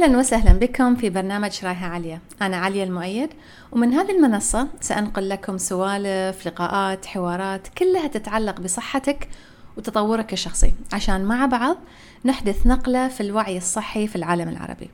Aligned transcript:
أهلا 0.00 0.18
وسهلا 0.18 0.52
بكم 0.52 0.96
في 0.96 1.10
برنامج 1.10 1.64
رايحة 1.64 1.86
عالية. 1.86 2.20
أنا 2.42 2.56
عليا 2.56 2.84
المؤيد 2.84 3.30
ومن 3.72 3.92
هذه 3.92 4.10
المنصة 4.10 4.68
سأنقل 4.80 5.28
لكم 5.28 5.58
سوالف 5.58 6.46
لقاءات 6.46 7.06
حوارات 7.06 7.68
كلها 7.68 8.06
تتعلق 8.06 8.60
بصحتك 8.60 9.28
وتطورك 9.76 10.32
الشخصي. 10.32 10.74
عشان 10.92 11.24
مع 11.24 11.46
بعض 11.46 11.76
نحدث 12.24 12.66
نقلة 12.66 13.08
في 13.08 13.20
الوعي 13.20 13.56
الصحي 13.56 14.06
في 14.06 14.16
العالم 14.16 14.48
العربي. 14.48 14.90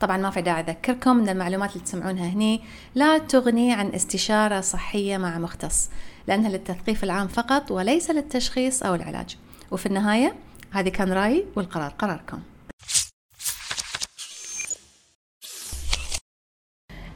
طبعا 0.00 0.16
ما 0.16 0.30
في 0.30 0.42
داعي 0.42 0.60
أذكركم 0.60 1.20
أن 1.20 1.28
المعلومات 1.28 1.72
اللي 1.72 1.84
تسمعونها 1.84 2.28
هني 2.28 2.60
لا 2.94 3.18
تغني 3.18 3.72
عن 3.72 3.88
استشارة 3.94 4.60
صحية 4.60 5.16
مع 5.16 5.38
مختص 5.38 5.90
لأنها 6.28 6.50
للتثقيف 6.50 7.04
العام 7.04 7.28
فقط 7.28 7.70
وليس 7.70 8.10
للتشخيص 8.10 8.82
أو 8.82 8.94
العلاج. 8.94 9.36
وفي 9.70 9.86
النهاية 9.86 10.34
هذه 10.70 10.88
كان 10.88 11.12
رأيي 11.12 11.44
والقرار 11.56 11.90
قراركم. 11.98 12.38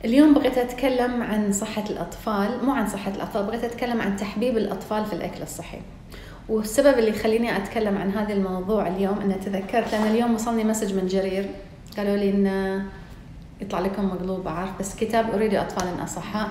اليوم 0.04 0.34
بغيت 0.34 0.58
أتكلم 0.58 1.22
عن 1.22 1.52
صحة 1.52 1.84
الأطفال 1.90 2.64
مو 2.64 2.72
عن 2.72 2.88
صحة 2.88 3.10
الأطفال 3.10 3.46
بغيت 3.46 3.64
أتكلم 3.64 4.00
عن 4.00 4.16
تحبيب 4.16 4.56
الأطفال 4.56 5.06
في 5.06 5.12
الأكل 5.12 5.42
الصحي. 5.42 5.78
والسبب 6.48 6.98
اللي 6.98 7.10
يخليني 7.10 7.56
أتكلم 7.56 7.98
عن 7.98 8.10
هذا 8.10 8.32
الموضوع 8.32 8.88
اليوم 8.88 9.20
أن 9.20 9.40
تذكرت 9.40 9.92
لأن 9.92 10.06
اليوم 10.06 10.34
وصلني 10.34 10.64
مسج 10.64 10.94
من 10.94 11.06
جرير. 11.06 11.46
قالوا 11.96 12.16
لي 12.16 12.30
إن 12.30 12.82
يطلع 13.60 13.80
لكم 13.80 14.04
مقلوب 14.04 14.48
عارف 14.48 14.78
بس 14.80 14.96
كتاب 14.96 15.34
أريد 15.34 15.54
أطفال 15.54 16.04
أصحاء 16.04 16.48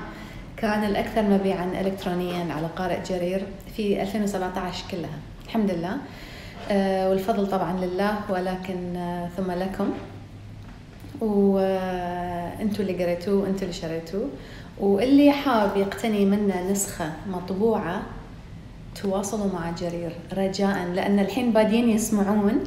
كان 0.57 0.83
الأكثر 0.83 1.21
مبيعا 1.21 1.81
إلكترونيا 1.81 2.53
على 2.53 2.67
قارئ 2.75 3.03
جرير 3.03 3.47
في 3.75 4.01
2017 4.01 4.83
كلها. 4.91 5.19
الحمد 5.45 5.71
لله. 5.71 5.97
آه، 6.71 7.09
والفضل 7.09 7.47
طبعا 7.47 7.85
لله 7.85 8.19
ولكن 8.29 8.95
آه، 8.95 9.29
ثم 9.37 9.51
لكم. 9.51 9.93
وانتوا 11.21 12.85
اللي 12.85 13.03
قريتوه 13.03 13.41
وانتوا 13.43 13.61
اللي 13.61 13.73
شريتوه 13.73 14.29
واللي 14.79 15.31
حاب 15.31 15.77
يقتني 15.77 16.25
منه 16.25 16.71
نسخة 16.71 17.11
مطبوعة 17.29 18.01
تواصلوا 19.01 19.53
مع 19.53 19.71
جرير 19.71 20.11
رجاء 20.33 20.87
لأن 20.93 21.19
الحين 21.19 21.53
بادين 21.53 21.89
يسمعون. 21.89 22.63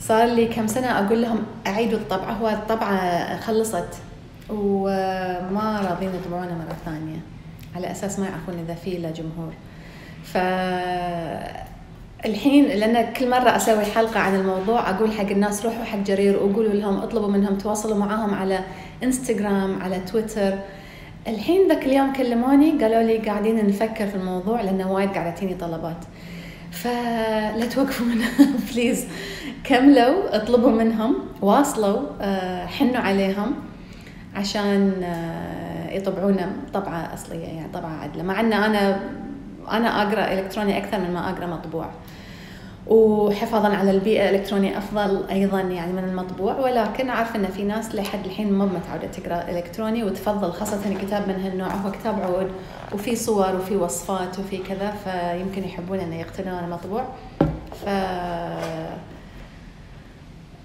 صار 0.00 0.26
لي 0.26 0.46
كم 0.46 0.66
سنة 0.66 1.06
أقول 1.06 1.22
لهم 1.22 1.42
أعيدوا 1.66 1.98
الطبعة 1.98 2.32
هو 2.32 2.48
الطبعة 2.48 3.36
خلصت. 3.40 3.88
وما 4.50 5.80
راضين 5.90 6.10
يطبعونها 6.14 6.54
مرة 6.54 6.76
ثانية 6.84 7.18
على 7.76 7.90
أساس 7.90 8.18
ما 8.18 8.26
يعرفون 8.26 8.54
إذا 8.58 8.74
في 8.74 8.98
له 8.98 9.10
جمهور. 9.10 9.52
ف 10.24 10.36
الحين 12.24 12.64
لأن 12.64 13.12
كل 13.12 13.30
مرة 13.30 13.56
أسوي 13.56 13.84
حلقة 13.84 14.20
عن 14.20 14.34
الموضوع 14.34 14.90
أقول 14.90 15.12
حق 15.12 15.30
الناس 15.30 15.64
روحوا 15.64 15.84
حق 15.84 15.98
جرير 15.98 16.36
وقولوا 16.36 16.72
لهم 16.72 16.96
اطلبوا 16.96 17.28
منهم 17.28 17.58
تواصلوا 17.58 17.98
معاهم 17.98 18.34
على 18.34 18.60
إنستغرام 19.02 19.82
على 19.82 20.00
تويتر. 20.00 20.58
الحين 21.28 21.68
ذاك 21.68 21.86
اليوم 21.86 22.12
كلموني 22.12 22.70
قالوا 22.70 23.02
لي 23.02 23.18
قاعدين 23.18 23.66
نفكر 23.66 24.06
في 24.06 24.14
الموضوع 24.14 24.60
لأنه 24.60 24.92
وايد 24.92 25.10
قاعدة 25.10 25.30
تجيني 25.30 25.54
طلبات. 25.54 26.04
فلا 26.70 27.66
توقفوا 27.74 28.06
منها 28.06 28.30
please 28.72 29.06
كملوا 29.68 30.36
اطلبوا 30.36 30.70
منهم 30.70 31.14
واصلوا 31.42 32.00
آه، 32.20 32.66
حنوا 32.66 32.96
عليهم 33.00 33.54
عشان 34.34 35.02
آه، 35.02 35.92
يطبعونا 35.92 36.52
طبعة 36.74 37.14
أصلية 37.14 37.44
يعني 37.44 37.68
طبعة 37.72 38.00
عدله 38.02 38.22
مع 38.22 38.40
إن 38.40 38.52
أنا 38.52 39.00
أنا 39.70 40.02
أقرأ 40.02 40.32
إلكتروني 40.32 40.78
أكثر 40.78 40.98
من 40.98 41.14
ما 41.14 41.30
أقرأ 41.30 41.46
مطبوع. 41.46 41.90
وحفاظا 42.86 43.68
على 43.76 43.90
البيئة 43.90 44.30
الإلكترونية 44.30 44.78
أفضل 44.78 45.28
أيضا 45.30 45.60
يعني 45.60 45.92
من 45.92 46.04
المطبوع 46.04 46.58
ولكن 46.58 47.08
أعرف 47.08 47.36
أن 47.36 47.46
في 47.46 47.62
ناس 47.62 47.94
لحد 47.94 48.24
الحين 48.24 48.52
ما 48.52 48.64
متعودة 48.64 49.06
تقرأ 49.06 49.50
إلكتروني 49.50 50.04
وتفضل 50.04 50.52
خاصة 50.52 50.94
كتاب 51.02 51.28
من 51.28 51.34
هالنوع 51.34 51.68
هو 51.68 51.90
كتاب 51.90 52.20
عود 52.20 52.50
وفي 52.92 53.16
صور 53.16 53.56
وفي 53.56 53.76
وصفات 53.76 54.38
وفي 54.38 54.58
كذا 54.58 54.90
فيمكن 54.90 55.64
يحبون 55.64 55.98
أن 56.00 56.12
يقتنون 56.12 56.58
المطبوع. 56.64 57.04
ف 57.84 57.88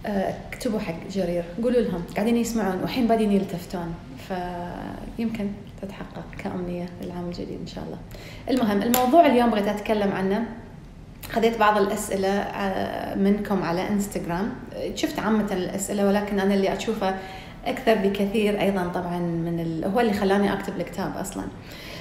اكتبوا 0.05 0.79
حق 0.79 1.07
جرير 1.11 1.43
قولوا 1.63 1.81
لهم 1.81 2.03
قاعدين 2.15 2.37
يسمعون 2.37 2.83
وحين 2.83 3.07
بادين 3.07 3.31
يلتفتون. 3.31 3.93
فيمكن 4.27 5.47
تتحقق 5.81 6.23
كأمنية 6.43 6.89
العام 7.03 7.25
الجديد 7.27 7.59
إن 7.61 7.67
شاء 7.67 7.83
الله. 7.83 7.97
المهم 8.49 8.81
الموضوع 8.81 9.25
اليوم 9.25 9.49
بغيت 9.49 9.67
أتكلم 9.67 10.11
عنه. 10.11 10.45
خذيت 11.31 11.57
بعض 11.57 11.77
الأسئلة 11.77 12.27
آه، 12.27 13.15
منكم 13.15 13.63
على 13.63 13.87
إنستغرام. 13.87 14.51
شفت 14.95 15.19
عامة 15.19 15.47
الأسئلة 15.51 16.07
ولكن 16.07 16.39
أنا 16.39 16.53
اللي 16.53 16.73
أشوفه 16.73 17.15
أكثر 17.65 17.95
بكثير 17.95 18.61
أيضا 18.61 18.87
طبعا 18.87 19.19
من 19.19 19.59
ال... 19.59 19.85
هو 19.85 19.99
اللي 19.99 20.13
خلاني 20.13 20.53
أكتب 20.53 20.77
الكتاب 20.77 21.17
أصلا. 21.17 21.43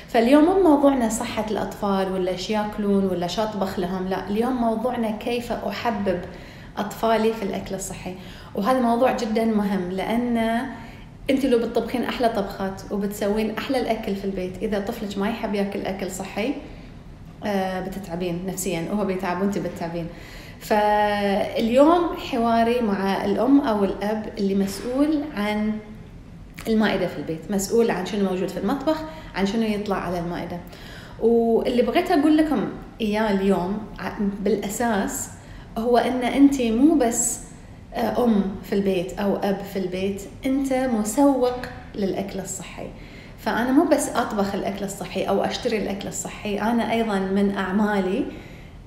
فاليوم 0.09 0.45
مو 0.45 0.63
موضوعنا 0.63 1.09
صحة 1.09 1.45
الأطفال 1.51 2.13
ولا 2.13 2.31
إيش 2.31 2.51
يأكلون 2.51 3.05
ولا 3.05 3.27
شو 3.27 3.43
أطبخ 3.43 3.79
لهم 3.79 4.09
لا 4.09 4.29
اليوم 4.29 4.53
موضوعنا 4.53 5.11
كيف 5.11 5.53
أحبب 5.53 6.21
أطفالي 6.79 7.33
في 7.33 7.43
الأكل 7.43 7.75
الصحي. 7.75 8.15
وهذا 8.55 8.81
موضوع 8.81 9.17
جدا 9.17 9.45
مهم 9.45 9.91
لأن 9.91 10.39
أنت 11.31 11.47
لو 11.47 11.59
بتطبخين 11.59 12.05
أحلى 12.05 12.29
طبخات 12.29 12.83
وبتسوين 12.91 13.59
أحلى 13.59 13.81
الأكل 13.81 14.17
في 14.17 14.25
البيت 14.25 14.63
إذا 14.63 14.81
طفلك 14.81 15.19
ما 15.19 15.29
يحب 15.29 15.55
يأكل 15.55 15.87
أكل 15.87 16.11
صحي 16.11 16.55
بتتعبين 17.87 18.47
نفسيا 18.47 18.89
وهو 18.93 19.05
بيتعب 19.05 19.41
وانت 19.41 19.59
بتتعبين. 19.59 20.07
فاليوم 20.61 22.17
حواري 22.17 22.81
مع 22.81 23.25
الأم 23.25 23.61
أو 23.61 23.85
الأب 23.85 24.33
اللي 24.39 24.55
مسؤول 24.55 25.25
عن 25.37 25.73
المائدة 26.69 27.07
في 27.07 27.19
البيت 27.19 27.51
مسؤول 27.51 27.91
عن 27.91 28.07
شنو 28.07 28.31
موجود 28.31 28.49
في 28.49 28.59
المطبخ 28.59 29.03
عن 29.35 29.47
شنو 29.47 29.63
يطلع 29.63 29.97
على 29.97 30.19
المائدة. 30.19 30.61
واللي 31.21 31.83
بغيت 31.83 32.11
أقول 32.11 32.37
لكم 32.37 32.69
إياه 33.01 33.33
اليوم 33.33 33.79
بالأساس 34.41 35.29
هو 35.79 35.99
إن 35.99 36.23
انت 36.23 36.63
مو 36.63 36.95
بس 36.95 37.41
آه، 37.95 38.25
أم 38.25 38.43
في 38.63 38.75
البيت 38.75 39.19
أو 39.19 39.37
أب 39.37 39.59
في 39.73 39.79
البيت 39.79 40.23
أنت 40.47 40.73
مسوق 40.73 41.57
للأكل 41.95 42.41
الصحي. 42.41 42.87
فأنا 43.39 43.73
مو 43.73 43.85
بس 43.85 44.09
أطبخ 44.09 44.55
الأكل 44.55 44.85
الصحي 44.85 45.23
أو 45.23 45.45
أشتري 45.45 45.77
الأكل 45.77 46.09
الصحي 46.09 46.61
أنا 46.61 46.93
أيضا 46.93 47.19
من 47.19 47.55
أعمالي 47.57 48.25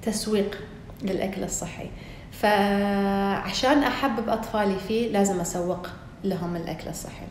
تسويق 0.01 0.57
للأكل 1.03 1.43
الصحي. 1.43 1.89
فعشان 2.31 3.83
أحبب 3.83 4.29
أطفالي 4.29 4.75
فيه 4.87 5.11
لازم 5.11 5.39
أسوق 5.39 5.87
لهم 6.23 6.55
الأكل 6.55 6.89
الصحي. 6.89 7.25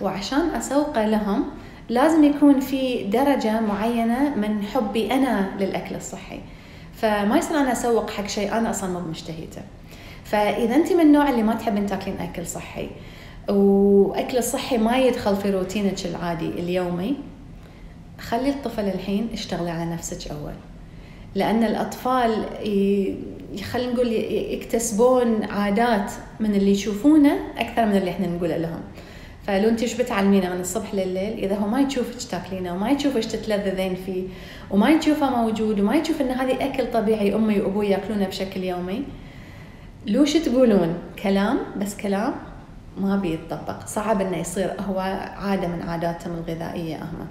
وعشان 0.00 0.50
أسوق 0.54 1.04
لهم 1.04 1.44
لازم 1.88 2.24
يكون 2.24 2.60
في 2.60 3.04
درجة 3.04 3.60
معينة 3.60 4.34
من 4.36 4.62
حبي 4.62 5.12
أنا 5.12 5.50
للأكل 5.60 5.94
الصحي. 5.94 6.40
فما 6.96 7.38
يصير 7.38 7.56
أنا 7.56 7.72
أسوق 7.72 8.10
حق 8.10 8.26
شيء 8.26 8.52
أنا 8.58 8.70
أصلا 8.70 8.90
مو 8.90 9.00
مشتهيته 9.00 9.62
فإذا 10.24 10.74
أنت 10.76 10.92
من 10.92 11.00
النوع 11.00 11.28
اللي 11.28 11.42
ما 11.42 11.54
تحبين 11.54 11.86
تاكلين 11.86 12.18
أكل 12.20 12.46
صحي 12.46 12.90
وأكل 13.50 14.38
الصحي 14.38 14.78
ما 14.78 14.98
يدخل 14.98 15.36
في 15.36 15.50
روتينك 15.50 16.06
العادي 16.06 16.46
اليومي. 16.48 17.16
خلي 18.18 18.48
الطفل 18.48 18.84
الحين 18.84 19.28
اشتغلي 19.32 19.70
على 19.70 19.90
نفسك 19.90 20.30
أول. 20.30 20.52
لأن 21.34 21.64
الأطفال 21.64 22.44
خلينا 23.72 23.92
نقول 23.92 24.12
يكتسبون 24.52 25.44
عادات 25.44 26.12
من 26.40 26.54
اللي 26.54 26.70
يشوفونه 26.70 27.38
أكثر 27.58 27.86
من 27.86 27.96
اللي 27.96 28.10
إحنا 28.10 28.26
نقوله 28.26 28.56
لهم. 28.56 28.80
فلو 29.46 29.68
أنت 29.68 29.82
إيش 29.82 29.94
بتعلمينه 29.94 30.54
من 30.54 30.60
الصبح 30.60 30.94
لليل؟ 30.94 31.38
إذا 31.38 31.56
هو 31.56 31.68
ما 31.68 31.80
يشوفك 31.80 32.30
تاكلينه 32.30 32.74
وما 32.74 32.90
يشوف 32.90 33.16
إيش 33.16 33.26
تتلذذين 33.26 33.94
فيه 34.06 34.22
وما 34.70 34.90
يشوفه 34.90 35.42
موجود 35.42 35.80
وما 35.80 35.96
يشوف 35.96 36.20
إن 36.20 36.30
هذه 36.30 36.64
أكل 36.64 36.90
طبيعي 36.92 37.34
أمي 37.34 37.60
وأبوي 37.60 37.88
يأكلونه 37.88 38.26
بشكل 38.26 38.64
يومي 38.64 39.02
لو 40.06 40.24
شو 40.24 40.38
تقولون 40.38 40.94
كلام؟ 41.22 41.58
بس 41.76 41.96
كلام 41.96 42.34
ما 42.96 43.16
بيتطبق. 43.16 43.86
صعب 43.86 44.20
إنه 44.20 44.36
يصير. 44.36 44.74
هو 44.80 45.00
عادة 45.36 45.68
من 45.68 45.82
عاداتهم 45.82 46.34
الغذائية 46.34 46.96
هم 46.96 47.26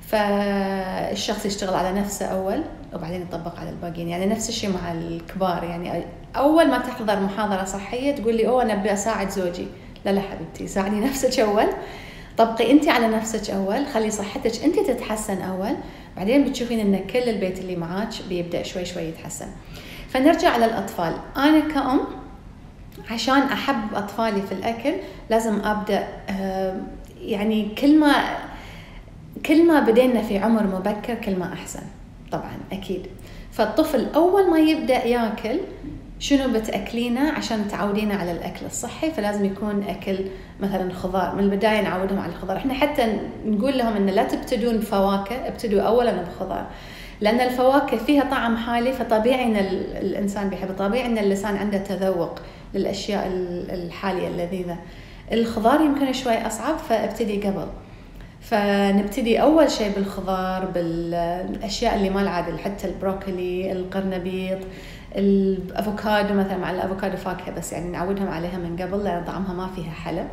فالشخص 0.00 1.46
يشتغل 1.46 1.74
على 1.74 2.00
نفسه 2.00 2.26
أول 2.26 2.62
وبعدين 2.94 3.22
يطبق 3.22 3.60
على 3.60 3.70
الباقيين. 3.70 4.08
يعني 4.08 4.26
نفس 4.26 4.48
الشيء 4.48 4.72
مع 4.72 4.92
الكبار. 4.92 5.64
يعني 5.64 6.04
أول 6.36 6.68
ما 6.68 6.78
تحضر 6.78 7.20
محاضرة 7.20 7.64
صحية 7.64 8.14
تقول 8.14 8.36
لي 8.36 8.48
أوه 8.48 8.62
أنا 8.62 8.72
أبي 8.72 8.92
أساعد 8.92 9.30
زوجي. 9.30 9.66
لا 10.04 10.10
لا 10.10 10.20
حبيبتي 10.20 10.66
ساعدي 10.66 11.00
نفسك 11.00 11.40
أول. 11.40 11.66
طبقي 12.38 12.70
أنت 12.70 12.88
على 12.88 13.08
نفسك 13.08 13.50
أول. 13.50 13.86
خلي 13.86 14.10
صحتك 14.10 14.64
أنت 14.64 14.78
تتحسن 14.78 15.42
أول. 15.42 15.76
بعدين 16.16 16.44
بتشوفين 16.44 16.80
إن 16.80 17.06
كل 17.06 17.28
البيت 17.28 17.58
اللي 17.58 17.76
معاك 17.76 18.08
بيبدأ 18.28 18.62
شوي 18.62 18.84
شوي 18.84 19.02
يتحسن. 19.02 19.48
فنرجع 20.08 20.50
على 20.50 20.64
الاطفال 20.64 21.14
أنا 21.36 21.60
كأم 21.60 22.00
عشان 23.10 23.42
أحب 23.42 23.94
أطفالي 23.94 24.42
في 24.42 24.52
الأكل 24.52 24.92
لازم 25.30 25.60
أبدأ 25.64 26.08
آه، 26.30 26.76
يعني 27.20 27.68
كل 27.78 27.98
ما 27.98 28.12
كل 29.46 29.66
ما 29.66 29.80
بدينا 29.80 30.22
في 30.22 30.38
عمر 30.38 30.62
مبكر 30.62 31.14
كل 31.14 31.36
ما 31.36 31.52
أحسن 31.52 31.82
طبعا 32.32 32.52
أكيد. 32.72 33.06
فالطفل 33.52 34.06
أول 34.14 34.50
ما 34.50 34.58
يبدأ 34.58 35.04
ياكل 35.06 35.60
شنو 36.18 36.52
بتأكلينه 36.52 37.32
عشان 37.32 37.68
تعودينه 37.68 38.14
على 38.14 38.32
الأكل 38.32 38.66
الصحي؟ 38.66 39.10
فلازم 39.10 39.44
يكون 39.44 39.84
أكل 39.88 40.18
مثلا 40.60 40.92
خضار 40.92 41.34
من 41.34 41.44
البداية 41.44 41.80
نعودهم 41.80 42.18
على 42.18 42.32
الخضار. 42.32 42.56
إحنا 42.56 42.74
حتى 42.74 43.18
نقول 43.46 43.78
لهم 43.78 43.96
إن 43.96 44.06
لا 44.06 44.24
تبتدون 44.24 44.76
بفواكه 44.76 45.48
ابتدوا 45.48 45.82
اولا 45.82 46.12
بخضار. 46.12 46.66
لأن 47.20 47.40
الفواكه 47.40 47.96
فيها 47.96 48.24
طعم 48.24 48.56
حالي 48.56 48.92
فطبيعي 48.92 49.44
إن 49.44 49.56
الإنسان 49.96 50.48
بيحب 50.48 50.74
طبيعي 50.78 51.06
إن 51.06 51.18
اللسان 51.18 51.56
عنده 51.56 51.78
تذوق. 51.78 52.38
للأشياء 52.74 53.26
الحالية 53.72 54.28
اللذيذة. 54.28 54.76
الخضار 55.32 55.80
يمكن 55.80 56.12
شوي 56.12 56.46
أصعب 56.46 56.78
فأبتدي 56.78 57.42
قبل. 57.42 57.66
فنبتدي 58.40 59.42
أول 59.42 59.70
شيء 59.70 59.92
بالخضار 59.94 60.64
بالأشياء 60.64 61.96
اللي 61.96 62.10
ما 62.10 62.22
العادل 62.22 62.58
حتى 62.58 62.86
البروكلي 62.88 63.72
القرنبيط 63.72 64.58
الأفوكادو 65.16 66.34
مثلا 66.34 66.56
مع 66.56 66.70
الأفوكادو 66.70 67.16
فاكهة 67.16 67.50
بس 67.50 67.72
يعني 67.72 67.90
نعودهم 67.90 68.28
عليها 68.28 68.58
من 68.58 68.76
قبل 68.76 69.04
لأن 69.04 69.24
طعمها 69.24 69.52
ما 69.52 69.66
فيها 69.66 69.90
حلا. 69.90 70.24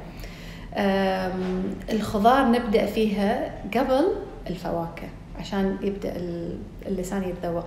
الخضار 1.92 2.52
نبدأ 2.52 2.86
فيها 2.86 3.52
قبل 3.76 4.08
الفواكه 4.50 5.08
عشان 5.40 5.78
يبدأ 5.82 6.14
اللسان 6.88 7.24
يتذوق. 7.24 7.66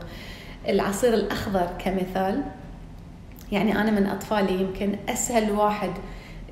العصير 0.69 1.15
الأخضر 1.15 1.67
كمثال. 1.79 2.43
يعني 3.53 3.81
أنا 3.81 3.91
من 3.91 4.07
أطفالي 4.07 4.61
يمكن 4.61 4.97
أسهل 5.09 5.51
واحد 5.51 5.91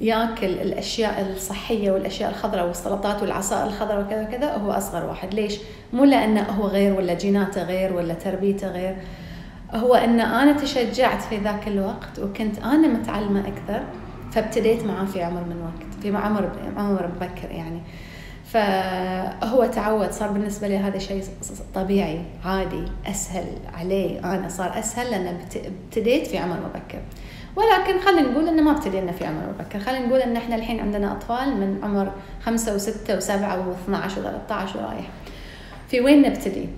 يأكل 0.00 0.46
الأشياء 0.46 1.32
الصحية 1.32 1.90
والأشياء 1.90 2.30
الخضراء 2.30 2.66
والسلطات 2.66 3.22
والعصائر 3.22 3.66
الخضراء 3.66 4.00
وكذا 4.00 4.22
وكذا 4.22 4.56
هو 4.56 4.70
أصغر 4.70 5.06
واحد. 5.06 5.34
ليش؟ 5.34 5.58
مو 5.92 6.04
لأنه 6.04 6.42
هو 6.42 6.66
غير 6.66 6.94
ولا 6.94 7.14
جيناته 7.14 7.62
غير 7.62 7.92
ولا 7.92 8.14
تربيته 8.14 8.68
غير. 8.68 8.96
هو 9.74 9.94
إن 9.94 10.20
أنا 10.20 10.52
تشجعت 10.52 11.22
في 11.22 11.36
ذاك 11.36 11.68
الوقت 11.68 12.18
وكنت 12.18 12.58
أنا 12.58 12.88
متعلمة 12.88 13.40
أكثر 13.40 13.82
فابتديت 14.32 14.84
معاه 14.84 15.04
في 15.04 15.22
عمر 15.22 15.40
من 15.44 15.62
وقت 15.62 16.02
في 16.02 16.16
عمر 16.16 16.50
عمر 16.76 17.10
مبكر 17.16 17.50
يعني. 17.50 17.80
فهو 18.52 19.66
تعود 19.66 20.10
صار 20.10 20.30
بالنسبة 20.30 20.68
لي 20.68 20.78
هذا 20.78 20.98
شيء 20.98 21.24
طبيعي 21.74 22.22
عادي 22.44 22.84
أسهل 23.06 23.46
عليه. 23.74 24.18
أنا 24.34 24.48
صار 24.48 24.78
أسهل 24.78 25.10
لأن 25.10 25.38
ابتديت 25.86 26.26
في 26.26 26.38
عمر 26.38 26.56
مبكر. 26.56 26.98
ولكن 27.56 28.00
خلينا 28.00 28.30
نقول 28.30 28.48
إنه 28.48 28.62
ما 28.62 28.70
ابتدينا 28.70 29.12
في 29.12 29.26
عمر 29.26 29.42
مبكر. 29.58 29.78
خلينا 29.80 30.06
نقول 30.06 30.20
إن 30.20 30.36
إحنا 30.36 30.56
الحين 30.56 30.80
عندنا 30.80 31.12
أطفال 31.12 31.56
من 31.56 31.80
عمر 31.84 32.12
خمسة 32.42 32.74
وستة 32.74 33.16
وسبعة 33.16 33.56
و12 33.56 33.90
و13 33.90 34.76
ورايح. 34.76 35.08
في 35.88 36.00
وين 36.00 36.22
نبتدي؟ 36.22 36.68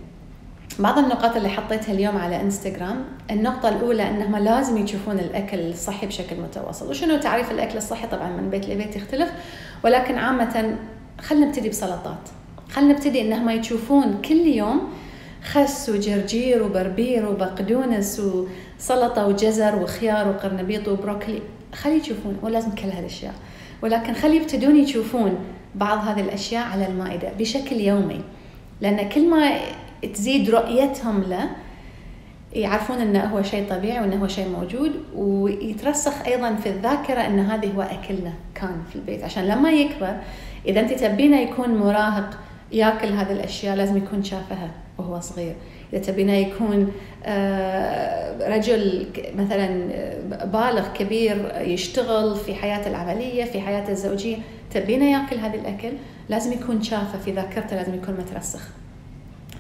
بعض 0.79 0.99
النقاط 0.99 1.37
اللي 1.37 1.49
حطيتها 1.49 1.93
اليوم 1.93 2.17
على 2.17 2.41
إنستغرام 2.41 3.05
النقطة 3.31 3.69
الأولى 3.69 4.11
أنهم 4.11 4.37
لازم 4.37 4.77
يشوفون 4.77 5.19
الأكل 5.19 5.61
الصحي 5.61 6.07
بشكل 6.07 6.37
متواصل. 6.37 6.91
وشنو 6.91 7.17
تعريف 7.17 7.51
الأكل 7.51 7.77
الصحي؟ 7.79 8.07
طبعا 8.07 8.29
من 8.29 8.51
بيت 8.51 8.69
لبيت 8.69 8.97
يختلف 8.97 9.33
ولكن 9.85 10.19
عامة 10.19 10.77
خلينا 11.21 11.47
نبتدي 11.47 11.69
بسلطات. 11.69 12.29
خلينا 12.71 12.93
نبتدي 12.93 13.21
انهم 13.21 13.51
يشوفون 13.51 14.23
كل 14.29 14.47
يوم 14.47 14.81
خس 15.45 15.89
وجرجير 15.89 16.63
وبربير 16.63 17.29
وبقدونس 17.29 18.23
وسلطة 18.79 19.27
وجزر 19.27 19.83
وخيار 19.83 20.29
وقرنبيط 20.29 20.89
وبروكلي. 20.89 21.43
خلي 21.75 21.97
يشوفون 21.97 22.37
ولازم 22.43 22.71
كل 22.71 22.89
هالأشياء. 22.89 23.35
ولكن 23.83 24.13
خلي 24.13 24.37
يبتدون 24.37 24.77
يشوفون 24.77 25.39
بعض 25.75 25.99
هذه 26.09 26.21
الأشياء 26.21 26.67
على 26.67 26.87
المائدة 26.87 27.33
بشكل 27.39 27.77
يومي. 27.77 28.21
لأن 28.81 29.09
كل 29.09 29.31
ما 29.31 29.59
تزيد 30.15 30.51
رؤيتهم 30.51 31.23
له 31.23 31.51
يعرفون 32.55 32.99
انه 32.99 33.25
هو 33.25 33.43
شيء 33.43 33.69
طبيعي 33.71 34.01
وانه 34.01 34.17
هو 34.17 34.29
شيء 34.29 34.49
موجود 34.49 34.93
ويترسخ 35.15 36.27
أيضا 36.27 36.55
في 36.55 36.69
الذاكرة 36.69 37.21
إن 37.21 37.39
هذه 37.39 37.73
هو 37.77 37.83
أكلنا 37.83 38.33
كان 38.55 38.83
في 38.91 38.97
البيت. 38.97 39.25
عشان 39.25 39.47
لما 39.47 39.71
يكبر 39.71 40.17
إذا 40.67 40.81
أنت 40.81 40.93
تبينه 40.93 41.41
يكون 41.41 41.75
مراهق 41.75 42.39
ياكل 42.73 43.09
هذه 43.09 43.33
الأشياء 43.33 43.77
لازم 43.77 43.97
يكون 43.97 44.25
شافها 44.25 44.71
وهو 44.99 45.21
صغير. 45.21 45.55
إذا 45.93 46.03
تبينه 46.03 46.33
يكون 46.33 46.93
آه، 47.25 48.57
رجل 48.57 49.07
مثلا 49.39 49.89
آه، 49.93 50.45
بالغ 50.45 50.89
كبير 50.95 51.53
يشتغل 51.61 52.37
في 52.37 52.55
حياته 52.55 52.91
العملية 52.91 53.45
في 53.45 53.61
حياته 53.61 53.91
الزوجية 53.91 54.37
تبينه 54.71 55.13
ياكل 55.13 55.37
هذا 55.37 55.55
الأكل 55.55 55.93
لازم 56.29 56.53
يكون 56.53 56.83
شافه 56.83 57.19
في 57.19 57.33
ذاكرته 57.33 57.77
لازم 57.77 57.95
يكون 57.95 58.15
مترسخ. 58.15 58.69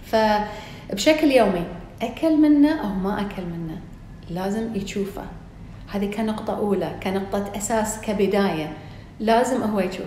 فبشكل 0.04 1.30
يومي 1.30 1.64
أكل 2.02 2.36
منه 2.36 2.80
أو 2.80 2.88
ما 2.88 3.20
أكل 3.20 3.42
منه. 3.42 3.78
لازم 4.30 4.74
يشوفه. 4.74 5.24
هذه 5.92 6.10
كنقطة 6.10 6.56
أولى 6.56 6.94
كنقطة 7.02 7.52
أساس 7.56 8.00
كبداية. 8.00 8.72
لازم 9.20 9.62
هو 9.62 9.80
يشوف. 9.80 10.06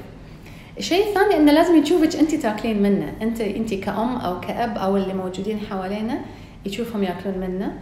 الشيء 0.77 1.07
الثاني 1.07 1.38
إنه 1.38 1.51
لازم 1.51 1.75
يشوفك 1.75 2.15
أنت 2.15 2.36
تاكلين 2.36 2.81
منه. 2.81 3.13
أنت 3.21 3.42
أنت 3.42 3.74
كأم 3.74 4.15
أو 4.15 4.39
كأب 4.39 4.77
أو 4.77 4.97
اللي 4.97 5.13
موجودين 5.13 5.59
حوالينا 5.59 6.19
يشوفهم 6.65 7.03
ياكلون 7.03 7.38
منه. 7.38 7.74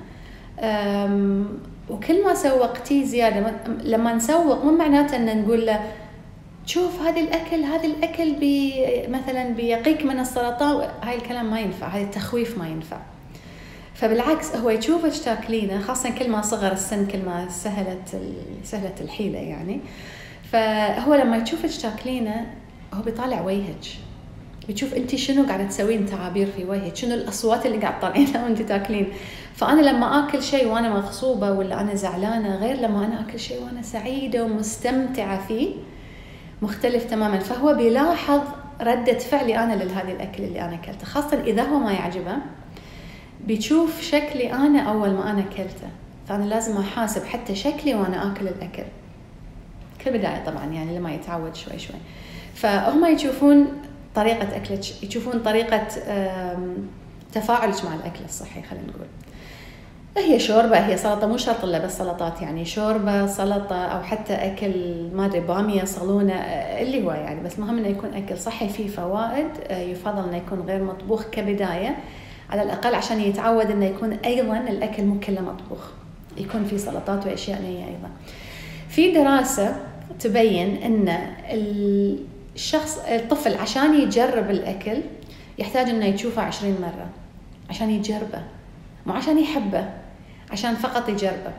وكل 1.89 2.24
ما 2.24 2.33
سوقتيه 2.33 3.06
زيادة 3.06 3.54
لما 3.83 4.13
نسوق 4.13 4.65
مو 4.65 4.77
معناته 4.77 5.15
إن 5.15 5.42
نقول 5.42 5.65
له 5.65 5.80
شوف 6.65 7.01
هذا 7.01 7.19
الأكل 7.19 7.63
هذا 7.63 7.86
الأكل 7.86 8.36
بي 8.36 8.74
مثلا 9.07 9.50
بيقيك 9.50 10.06
من 10.06 10.19
السرطان. 10.19 10.89
هاي 11.01 11.15
الكلام 11.15 11.51
ما 11.51 11.60
ينفع 11.60 11.88
هاي 11.88 12.04
التخويف 12.04 12.57
ما 12.57 12.68
ينفع. 12.68 12.98
فبالعكس 13.94 14.56
هو 14.56 14.69
يشوفك 14.69 15.24
تاكلينه 15.24 15.81
خاصة 15.81 16.10
كل 16.10 16.30
ما 16.30 16.42
صغر 16.42 16.72
السن 16.72 17.06
كل 17.07 17.25
ما 17.25 17.50
سهلت 17.50 18.22
سهلت 18.63 19.01
الحيلة 19.01 19.40
يعني. 19.40 19.80
فهو 20.51 21.16
لما 21.16 21.38
يشوفك 21.38 21.81
تاكلينه 21.81 22.45
هو 22.94 23.01
بيطالع 23.01 23.42
وجهك 23.42 23.86
بتشوف 24.69 24.94
أنت 24.94 25.16
شنو 25.16 25.45
قاعدة 25.45 25.63
تسوين 25.63 26.06
تعابير 26.06 26.48
في 26.48 26.66
وجهك؟ 26.66 26.95
شنو 26.95 27.13
الأصوات 27.13 27.66
اللي 27.66 27.78
قاعدة 27.78 27.98
تطلعينها 27.98 28.44
وأنت 28.44 28.62
تاكلين؟ 28.62 29.07
فأنا 29.56 29.81
لما 29.81 30.28
آكل 30.28 30.44
شيء 30.44 30.68
وأنا 30.68 30.89
مغصوبة 30.89 31.51
ولا 31.51 31.81
أنا 31.81 31.96
زعلانة 31.96 32.56
غير 32.56 32.75
لما 32.75 33.06
أنا 33.06 33.22
آكل 33.22 33.39
شيء 33.39 33.63
وأنا 33.63 33.81
سعيدة 33.81 34.44
ومستمتعة 34.44 35.48
فيه 35.48 35.69
مختلف 36.62 37.04
تماما. 37.04 37.39
فهو 37.39 37.74
بيلاحظ 37.74 38.42
ردة 38.81 39.18
فعلي 39.18 39.57
أنا 39.57 39.74
لهذا 39.74 40.12
الأكل 40.12 40.44
اللي 40.44 40.62
أنا 40.62 40.75
أكلته 40.75 41.06
خاصة 41.06 41.42
إذا 41.44 41.63
هو 41.63 41.80
ما 41.80 41.92
يعجبه. 41.92 42.38
بيشوف 43.48 44.01
شكلي 44.01 44.54
أنا 44.54 44.80
أول 44.80 45.10
ما 45.10 45.31
أنا 45.31 45.40
أكلته 45.40 45.88
فأنا 46.28 46.44
لازم 46.44 46.78
أحاسب 46.78 47.25
حتى 47.25 47.56
شكلي 47.56 47.95
وأنا 47.95 48.31
آكل 48.31 48.48
الأكل. 48.48 48.84
كبداية 50.00 50.45
طبعا 50.45 50.66
يعني 50.66 50.98
لما 50.98 51.13
يتعود 51.13 51.56
شوي 51.56 51.80
شوي. 51.80 51.95
فهم 52.56 53.06
يشوفون 53.06 53.67
طريقة 54.15 54.56
أكلك 54.56 55.03
يشوفون 55.03 55.39
طريقة 55.39 55.88
تفاعلك 57.34 57.86
مع 57.86 57.96
الأكل 57.96 58.25
الصحي 58.25 58.62
خلينا 58.62 58.86
نقول. 58.88 59.08
هي 60.17 60.39
شوربة 60.39 60.77
هي 60.77 60.98
سلطة 60.98 61.27
مو 61.27 61.38
شرط 61.38 61.63
إلا 61.63 61.86
بس 61.86 61.98
سلطات 61.98 62.41
يعني 62.41 62.65
شوربة 62.65 63.27
سلطة 63.27 63.86
أو 63.86 64.03
حتى 64.03 64.34
أكل 64.34 64.74
ما 65.13 65.25
أدري 65.25 65.39
بامية 65.39 65.84
صالونة 65.84 66.34
اللي 66.34 67.06
هو 67.06 67.12
يعني. 67.12 67.44
بس 67.44 67.60
مهم 67.60 67.77
إنه 67.77 67.88
يكون 67.88 68.13
أكل 68.13 68.38
صحي 68.38 68.70
فيه 68.70 68.88
فوائد 68.88 69.48
آه، 69.67 69.79
يفضل 69.79 70.27
إنه 70.27 70.38
يكون 70.38 70.60
غير 70.62 70.84
مطبوخ 70.84 71.24
كبداية. 71.24 71.98
على 72.53 72.63
الأقل 72.63 72.95
عشان 72.95 73.19
يتعود 73.19 73.72
إنه 73.72 73.86
يكون 73.86 74.13
أيضا 74.13 74.57
الأكل 74.57 75.03
مو 75.03 75.19
كله 75.19 75.41
مطبوخ. 75.41 75.88
يكون 76.38 76.65
فيه 76.65 76.77
سلطات 76.77 77.25
وأشياء 77.27 77.62
نية 77.62 77.86
أيضا. 77.86 78.10
في 78.89 79.12
دراسة 79.12 79.75
تبين 80.19 80.83
إن 80.83 81.17
الشخص 82.55 83.00
الطفل 83.07 83.57
عشان 83.57 84.01
يجرب 84.01 84.50
الأكل 84.50 85.01
يحتاج 85.57 85.89
إنه 85.89 86.05
يشوفه 86.05 86.41
عشرين 86.41 86.75
مرة 86.81 87.10
عشان 87.69 87.89
يجربه 87.89 88.43
مو 89.05 89.13
عشان 89.13 89.39
يحبه 89.39 89.89
عشان 90.51 90.75
فقط 90.75 91.10
يجربه. 91.10 91.53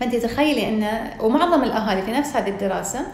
فأنت 0.00 0.16
تخيلي 0.16 0.68
انه 0.68 1.12
ومعظم 1.20 1.62
الأهالي 1.62 2.02
في 2.02 2.12
نفس 2.12 2.36
هذه 2.36 2.48
الدراسة 2.48 3.06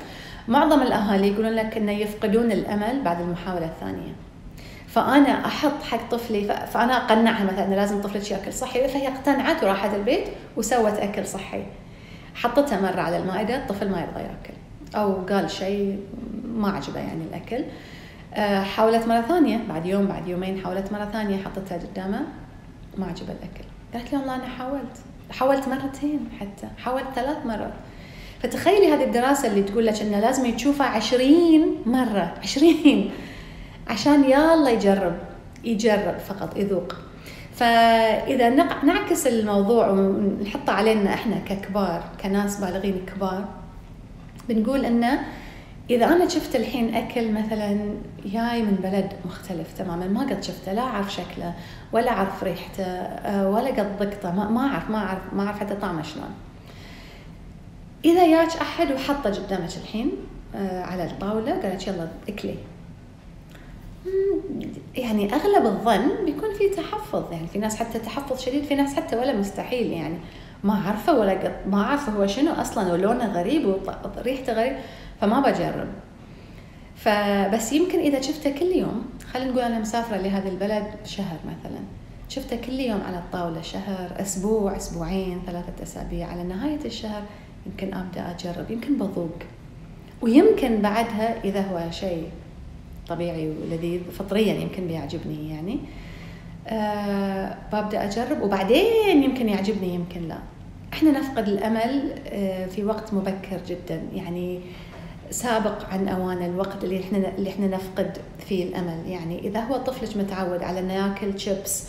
معظم 0.48 0.82
الأهالي 0.82 1.28
يقولون 1.28 1.52
لك 1.52 1.76
إنه 1.76 1.92
يفقدون 1.92 2.52
الأمل 2.52 3.02
بعد 3.04 3.20
المحاولة 3.20 3.66
الثانية. 3.66 4.12
فأنا 4.90 5.46
أحط 5.46 5.82
حق 5.82 6.10
طفلي 6.10 6.66
فأنا 6.72 6.96
أقنعها 6.96 7.44
مثلا 7.44 7.64
انه 7.64 7.76
لازم 7.76 8.02
طفلك 8.02 8.30
يأكل 8.30 8.52
صحي 8.52 8.88
فهي 8.88 9.08
اقتنعت 9.08 9.64
وراحت 9.64 9.94
البيت 9.94 10.24
وسوت 10.56 10.92
أكل 10.92 11.26
صحي. 11.26 11.62
حطتها 12.34 12.80
مرة 12.80 13.00
على 13.00 13.16
المائدة 13.16 13.56
الطفل 13.56 13.90
ما 13.90 14.00
يرضى 14.00 14.20
يأكل. 14.20 14.54
أو 14.94 15.12
قال 15.12 15.50
شيء 15.50 15.98
ما 16.54 16.70
عجبه 16.70 17.00
يعني 17.00 17.22
الأكل. 17.24 17.64
آه، 18.34 18.62
حاولت 18.62 19.06
مرة 19.06 19.20
ثانية 19.20 19.60
بعد 19.68 19.86
يوم 19.86 20.06
بعد 20.06 20.28
يومين 20.28 20.60
حاولت 20.64 20.92
مرة 20.92 21.08
ثانية 21.12 21.42
حطتها 21.42 21.78
قدامه 21.78 22.20
ما 22.98 23.06
عجب 23.06 23.24
الأكل. 23.24 23.64
قالت 23.94 24.12
لي 24.12 24.18
والله 24.18 24.34
أنا 24.34 24.46
حاولت. 24.46 24.96
حاولت 25.30 25.68
مرتين 25.68 26.28
حتى 26.40 26.68
حاولت 26.78 27.06
ثلاث 27.14 27.46
مرات. 27.46 27.74
فتخيلي 28.42 28.92
هذه 28.94 29.04
الدراسة 29.04 29.48
اللي 29.48 29.62
تقول 29.62 29.86
لك 29.86 30.02
إنه 30.02 30.20
لازم 30.20 30.56
تشوفها 30.56 30.86
عشرين 30.86 31.76
مرة 31.86 32.34
عشرين. 32.42 33.10
عشان 33.90 34.24
يلا 34.24 34.70
يجرب 34.70 35.16
يجرب 35.64 36.18
فقط 36.18 36.56
يذوق. 36.56 36.94
فإذا 37.54 38.48
نعكس 38.84 39.26
الموضوع 39.26 39.88
ونحطه 39.90 40.72
علينا 40.72 41.14
إحنا 41.14 41.36
ككبار 41.38 42.02
كناس 42.22 42.60
بالغين 42.60 43.06
كبار 43.06 43.44
بنقول 44.48 44.84
انه 44.84 45.20
إذا 45.90 46.06
أنا 46.06 46.28
شفت 46.28 46.56
الحين 46.56 46.94
أكل 46.94 47.32
مثلا 47.32 47.94
جاي 48.24 48.62
من 48.62 48.78
بلد 48.82 49.12
مختلف 49.24 49.78
تماما 49.78 50.06
ما 50.06 50.20
قد 50.20 50.42
شفته 50.42 50.72
لا 50.72 50.82
أعرف 50.82 51.12
شكله 51.12 51.54
ولا 51.92 52.10
أعرف 52.10 52.44
ريحته 52.44 52.84
آه، 52.84 53.50
ولا 53.50 53.68
قد 53.68 54.02
ذقته 54.02 54.32
ما 54.32 54.60
أعرف 54.60 54.90
ما 54.90 54.98
أعرف 54.98 55.20
ما 55.32 55.46
أعرف 55.46 55.60
حتى 55.60 55.74
طعمه 55.74 56.02
شلون. 56.02 56.30
إذا 58.04 58.26
جاك 58.26 58.56
أحد 58.56 58.92
وحطه 58.92 59.30
قدامك 59.30 59.76
الحين 59.82 60.12
آه، 60.54 60.82
على 60.82 61.04
الطاولة 61.04 61.52
قالت 61.52 61.86
يلا 61.86 62.08
إكلي. 62.28 62.54
يعني 64.94 65.34
أغلب 65.34 65.66
الظن 65.66 66.24
بيكون 66.24 66.54
في 66.54 66.68
تحفظ 66.68 67.32
يعني 67.32 67.46
في 67.46 67.58
ناس 67.58 67.76
حتى 67.76 67.98
تحفظ 67.98 68.40
شديد 68.40 68.64
في 68.64 68.74
ناس 68.74 68.94
حتى 68.94 69.16
ولا 69.16 69.36
مستحيل 69.36 69.92
يعني 69.92 70.18
ما 70.64 70.74
عارفة 70.74 71.18
ولا 71.18 71.52
ما 71.66 71.82
عارفة 71.82 72.12
هو 72.12 72.26
شنو 72.26 72.52
أصلا 72.52 72.92
ولونه 72.92 73.32
غريب 73.32 73.74
وريحته 74.16 74.52
غريب 74.52 74.76
فما 75.20 75.40
بجرب. 75.40 75.88
فبس 76.96 77.72
يمكن 77.72 77.98
إذا 77.98 78.20
شفته 78.20 78.50
كل 78.50 78.66
يوم 78.66 79.04
خلينا 79.32 79.50
نقول 79.50 79.62
أنا 79.62 79.78
مسافرة 79.78 80.16
لهذا 80.16 80.48
البلد 80.48 80.86
شهر 81.04 81.36
مثلا 81.44 81.80
شفته 82.28 82.56
كل 82.56 82.80
يوم 82.80 83.00
على 83.00 83.18
الطاولة 83.18 83.62
شهر 83.62 84.10
أسبوع 84.20 84.76
أسبوعين 84.76 85.42
ثلاثة 85.46 85.82
أسابيع 85.82 86.28
على 86.28 86.42
نهاية 86.42 86.84
الشهر 86.84 87.22
يمكن 87.66 87.94
أبدأ 87.94 88.30
أجرب 88.30 88.70
يمكن 88.70 88.98
بذوق. 88.98 89.38
ويمكن 90.22 90.82
بعدها 90.82 91.44
إذا 91.44 91.60
هو 91.60 91.90
شيء 91.90 92.28
طبيعي 93.10 93.48
ولذيذ 93.50 94.00
فطريا 94.18 94.54
يمكن 94.54 94.86
بيعجبني 94.86 95.50
يعني. 95.50 95.78
أه 96.68 97.56
ببدأ 97.72 98.04
أجرب 98.04 98.42
وبعدين 98.42 99.22
يمكن 99.22 99.48
يعجبني 99.48 99.94
يمكن 99.94 100.28
لا. 100.28 100.38
إحنا 100.92 101.10
نفقد 101.10 101.48
الأمل 101.48 102.12
أه 102.26 102.66
في 102.66 102.84
وقت 102.84 103.14
مبكر 103.14 103.60
جدا. 103.68 104.02
يعني 104.14 104.60
سابق 105.30 105.84
عن 105.92 106.08
أوان 106.08 106.44
الوقت 106.44 106.84
اللي 106.84 107.00
إحنا 107.00 107.32
اللي 107.38 107.50
إحنا 107.50 107.66
نفقد 107.66 108.18
فيه 108.38 108.64
الأمل. 108.64 108.98
يعني 109.08 109.38
إذا 109.38 109.60
هو 109.60 109.76
طفلك 109.76 110.16
متعود 110.16 110.62
على 110.62 110.80
إنه 110.80 110.94
ياكل 110.94 111.40
شيبس 111.40 111.84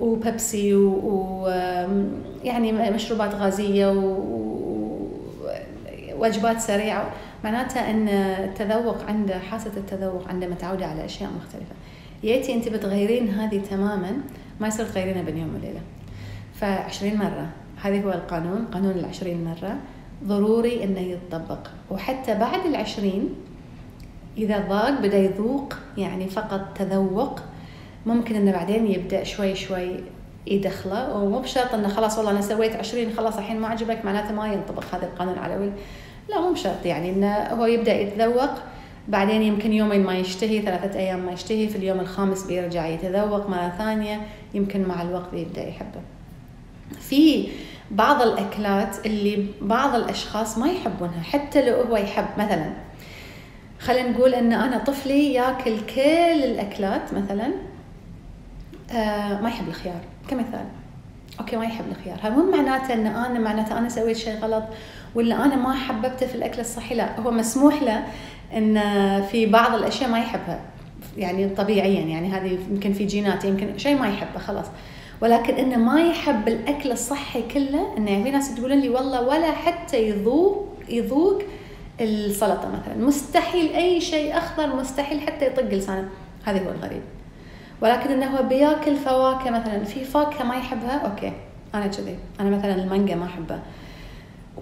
وبيبسي 0.00 0.74
و 0.74 1.46
يعني 2.44 2.72
مشروبات 2.72 3.34
غازية 3.34 3.86
ووجبات 6.16 6.60
سريعة 6.60 7.10
معناته 7.44 7.90
إن 7.90 8.08
التذوق 8.08 9.04
عنده 9.08 9.38
حاسة 9.38 9.72
التذوق 9.76 10.28
عنده 10.28 10.46
متعوده 10.46 10.86
على 10.86 11.04
أشياء 11.04 11.30
مختلفة. 11.30 11.74
يأتي 12.22 12.54
أنت 12.54 12.68
بتغيرين 12.68 13.28
هذه 13.28 13.60
تماما 13.70 14.12
ما 14.60 14.68
يصير 14.68 14.86
تغيرينها 14.86 15.22
بين 15.22 15.36
يوم 15.38 15.54
وليلة. 15.54 15.80
ف20 16.60 17.04
مرة 17.04 17.48
هذا 17.82 18.04
هو 18.04 18.10
القانون 18.10 18.64
قانون 18.64 18.90
العشرين 18.90 19.44
مرة. 19.44 19.76
ضروري 20.24 20.84
إنه 20.84 21.00
يتطبق. 21.00 21.58
وحتى 21.90 22.34
بعد 22.34 22.66
العشرين 22.66 23.34
إذا 24.38 24.58
ضاق 24.68 25.00
بدأ 25.00 25.18
يذوق 25.18 25.74
يعني 25.98 26.28
فقط 26.28 26.60
تذوق 26.78 27.40
ممكن 28.06 28.34
إنه 28.36 28.52
بعدين 28.52 28.86
يبدأ 28.86 29.24
شوي 29.24 29.54
شوي 29.54 30.00
يدخله. 30.46 31.16
ومو 31.16 31.38
بشرط 31.38 31.74
إنه 31.74 31.88
خلاص 31.88 32.18
والله 32.18 32.30
أنا 32.30 32.40
سويت 32.40 32.76
عشرين 32.76 33.12
خلاص 33.12 33.36
الحين 33.36 33.60
ما 33.60 33.68
عجبك 33.68 34.04
معناته 34.04 34.34
ما 34.34 34.52
ينطبق 34.52 34.84
هذا 34.94 35.04
القانون 35.04 35.38
على 35.38 35.72
لا 36.28 36.40
مو 36.40 36.52
بشرط. 36.52 36.86
يعني 36.86 37.10
إنه 37.10 37.34
هو 37.34 37.66
يبدأ 37.66 38.00
يتذوق 38.00 38.50
بعدين 39.08 39.42
يمكن 39.42 39.72
يومين 39.72 40.02
ما 40.02 40.18
يشتهي 40.18 40.62
ثلاثة 40.62 40.98
أيام 40.98 41.26
ما 41.26 41.32
يشتهي 41.32 41.68
في 41.68 41.76
اليوم 41.76 42.00
الخامس 42.00 42.44
بيرجع 42.44 42.86
يتذوق 42.86 43.50
مرة 43.50 43.74
ثانية 43.78 44.20
يمكن 44.54 44.88
مع 44.88 45.02
الوقت 45.02 45.32
يبدأ 45.32 45.68
يحبه. 45.68 46.00
في 47.00 47.48
بعض 47.90 48.22
الأكلات 48.22 49.06
اللي 49.06 49.46
بعض 49.60 49.94
الأشخاص 49.94 50.58
ما 50.58 50.70
يحبونها 50.70 51.22
حتى 51.22 51.70
لو 51.70 51.82
هو 51.82 51.96
يحب. 51.96 52.26
مثلا 52.38 52.72
خلينا 53.80 54.08
نقول 54.08 54.34
إن 54.34 54.52
أنا 54.52 54.78
طفلي 54.78 55.34
ياكل 55.34 55.80
كل 55.94 56.44
الأكلات 56.44 57.14
مثلا 57.14 57.52
آه 58.92 59.40
ما 59.40 59.48
يحب 59.48 59.68
الخيار. 59.68 60.00
كمثال. 60.28 60.64
okay 61.40 61.56
ما 61.56 61.64
يحب 61.64 61.84
الخيار. 61.90 62.18
هل 62.22 62.32
مو 62.32 62.50
معناته 62.50 62.94
إن 62.94 63.06
أنا 63.06 63.38
معناته 63.38 63.78
أنا 63.78 63.88
سويت 63.88 64.16
شيء 64.16 64.38
غلط؟ 64.38 64.64
ولا 65.16 65.44
أنا 65.44 65.56
ما 65.56 65.74
حببته 65.74 66.26
في 66.26 66.34
الأكل 66.34 66.60
الصحي 66.60 66.94
لا 66.94 67.20
هو 67.20 67.30
مسموح 67.30 67.82
له 67.82 68.04
إن 68.56 68.74
في 69.22 69.46
بعض 69.46 69.74
الأشياء 69.74 70.10
ما 70.10 70.18
يحبها 70.18 70.60
يعني 71.16 71.48
طبيعيا 71.48 72.00
يعني 72.00 72.28
هذه 72.28 72.58
يمكن 72.70 72.92
في 72.92 73.04
جينات 73.04 73.44
يمكن 73.44 73.78
شيء 73.78 73.98
ما 73.98 74.08
يحبه 74.08 74.38
خلاص. 74.38 74.66
ولكن 75.20 75.54
إنه 75.54 75.76
ما 75.76 76.00
يحب 76.00 76.48
الأكل 76.48 76.92
الصحي 76.92 77.42
كله 77.42 77.96
إنه 77.96 78.10
يعني 78.10 78.24
في 78.24 78.30
ناس 78.30 78.54
تقولون 78.54 78.78
لي 78.78 78.88
والله 78.88 79.22
ولا 79.22 79.52
حتى 79.52 80.08
يذوق 80.08 80.68
يذوق 80.88 81.42
السلطة 82.00 82.68
مثلا. 82.68 83.06
مستحيل 83.06 83.74
أي 83.74 84.00
شيء 84.00 84.38
أخضر 84.38 84.76
مستحيل 84.76 85.20
حتى 85.20 85.46
يطق 85.46 85.74
لسانه. 85.74 86.08
هذا 86.44 86.66
هو 86.66 86.70
الغريب. 86.70 87.02
ولكن 87.80 88.10
إنه 88.10 88.26
هو 88.26 88.42
بياكل 88.42 88.96
فواكه 88.96 89.50
مثلا 89.50 89.84
في 89.84 90.04
فاكهة 90.04 90.44
ما 90.44 90.56
يحبها 90.56 90.98
okay 90.98 91.32
أنا 91.74 91.86
كذي. 91.86 92.18
أنا 92.40 92.56
مثلا 92.56 92.74
المانجا 92.74 93.14
ما 93.14 93.24
احبه 93.24 93.58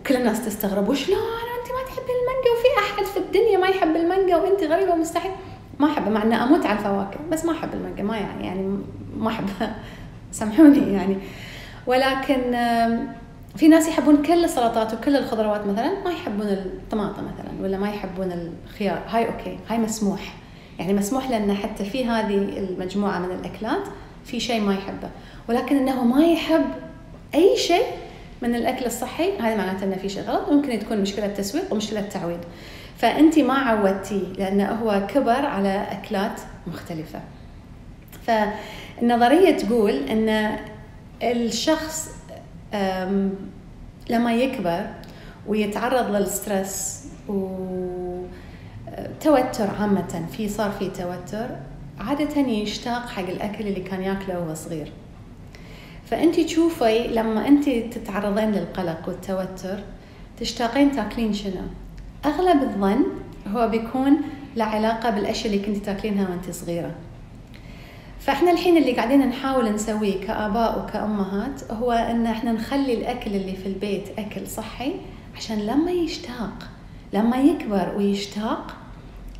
وكل 0.05 0.17
الناس 0.17 0.45
تستغرب 0.45 0.89
وشلون 0.89 1.19
أنت 1.19 1.73
ما 1.73 1.95
تحبي 1.95 2.13
المانجا 2.21 2.51
وفي 2.53 2.79
أحد 2.79 3.05
في 3.05 3.17
الدنيا 3.17 3.59
ما 3.59 3.67
يحب 3.67 3.97
المانجا 3.97 4.37
وأنت 4.37 4.63
غريبة 4.63 4.93
ومستحيل. 4.93 5.31
ما 5.79 5.87
احبها 5.87 6.11
مع 6.11 6.23
اني 6.23 6.35
أموت 6.35 6.67
على 6.67 6.79
الفواكه 6.79 7.19
بس 7.31 7.45
ما 7.45 7.53
أحب 7.53 7.75
المانجا 7.75 8.03
ما 8.03 8.17
يعني 8.17 8.47
يعني 8.47 8.79
ما 9.17 9.29
احبها 9.29 9.77
سامحوني 10.33 10.93
يعني. 10.93 11.17
ولكن 11.87 12.41
في 13.57 13.69
ناس 13.69 13.89
يحبون 13.89 14.23
كل 14.23 14.45
السلطات 14.45 14.95
وكل 14.95 15.17
الخضروات 15.17 15.67
مثلا 15.67 16.05
ما 16.05 16.11
يحبون 16.11 16.47
الطماطم 16.47 17.23
مثلا 17.25 17.63
ولا 17.63 17.79
ما 17.79 17.89
يحبون 17.89 18.51
الخيار. 18.67 19.03
هاي 19.09 19.27
okay 19.27 19.59
هاي 19.69 19.79
مسموح. 19.79 20.35
يعني 20.79 20.93
مسموح 20.93 21.31
لنا 21.31 21.55
حتى 21.55 21.85
في 21.85 22.07
هذه 22.07 22.35
المجموعة 22.35 23.19
من 23.19 23.31
الأكلات 23.31 23.83
في 24.25 24.41
شيء 24.41 24.61
ما 24.61 24.75
يحبه. 24.75 25.11
ولكن 25.49 25.77
إنه 25.77 26.05
ما 26.05 26.27
يحب 26.27 26.67
أي 27.35 27.57
شيء 27.57 28.04
من 28.45 28.55
الأكل 28.55 28.87
الصحي 28.87 29.39
هذا 29.39 29.57
معناته 29.57 29.85
إنه 29.85 29.97
في 29.97 30.09
شيء 30.09 30.23
غلط 30.23 30.49
ممكن 30.49 30.79
تكون 30.79 31.01
مشكلة 31.01 31.27
تسويق 31.27 31.73
ومشكلة 31.73 32.01
تعويض. 32.01 32.41
فانت 32.97 33.39
ما 33.39 33.55
عودتيه 33.55 34.27
لأنه 34.39 34.73
هو 34.73 35.07
كبر 35.07 35.47
على 35.47 35.87
أكلات 35.91 36.41
مختلفة. 36.67 37.21
فالنظرية 38.27 39.57
تقول 39.57 39.91
إن 39.91 40.59
الشخص 41.23 42.09
لما 44.11 44.35
يكبر 44.35 44.87
ويتعرض 45.47 46.11
للستريس 46.11 47.05
وتوتر 47.29 48.29
عامة 49.81 50.27
في 50.33 50.49
صار 50.49 50.71
في 50.71 50.91
توتر 50.91 51.47
عادة 52.01 52.41
يشتاق 52.41 53.09
حق 53.09 53.29
الأكل 53.29 53.67
اللي 53.67 53.81
كان 53.81 54.03
ياكله 54.03 54.41
وهو 54.41 54.55
صغير. 54.55 54.93
فأنت 56.11 56.41
تشوفي 56.41 57.09
لما 57.09 57.49
أنت 57.49 57.69
تتعرضين 57.69 58.51
للقلق 58.51 59.09
والتوتر 59.09 59.79
تشتاقين 60.41 60.93
تاكلين 60.93 61.33
شنو؟ 61.33 61.63
أغلب 62.25 62.63
الظن 62.63 63.05
هو 63.49 63.69
بيكون 63.69 64.17
له 64.57 64.65
علاقة 64.65 65.11
بالأشياء 65.11 65.55
اللي 65.55 65.67
كنت 65.67 65.85
تاكلينها 65.85 66.29
وأنت 66.29 66.51
صغيرة. 66.51 66.95
فإحنا 68.21 68.51
الحين 68.51 68.77
اللي 68.77 68.93
قاعدين 68.93 69.29
نحاول 69.29 69.73
نسويه 69.73 70.21
كآباء 70.27 70.79
وكأمهات 70.79 71.73
هو 71.73 71.93
إن 71.93 72.27
إحنا 72.27 72.53
نخلي 72.53 72.95
الأكل 72.95 73.31
اللي 73.35 73.57
في 73.57 73.67
البيت 73.67 74.05
أكل 74.19 74.47
صحي 74.47 74.93
عشان 75.37 75.59
لما 75.59 75.91
يشتاق 75.91 76.69
لما 77.13 77.37
يكبر 77.37 77.95
ويشتاق 77.97 78.77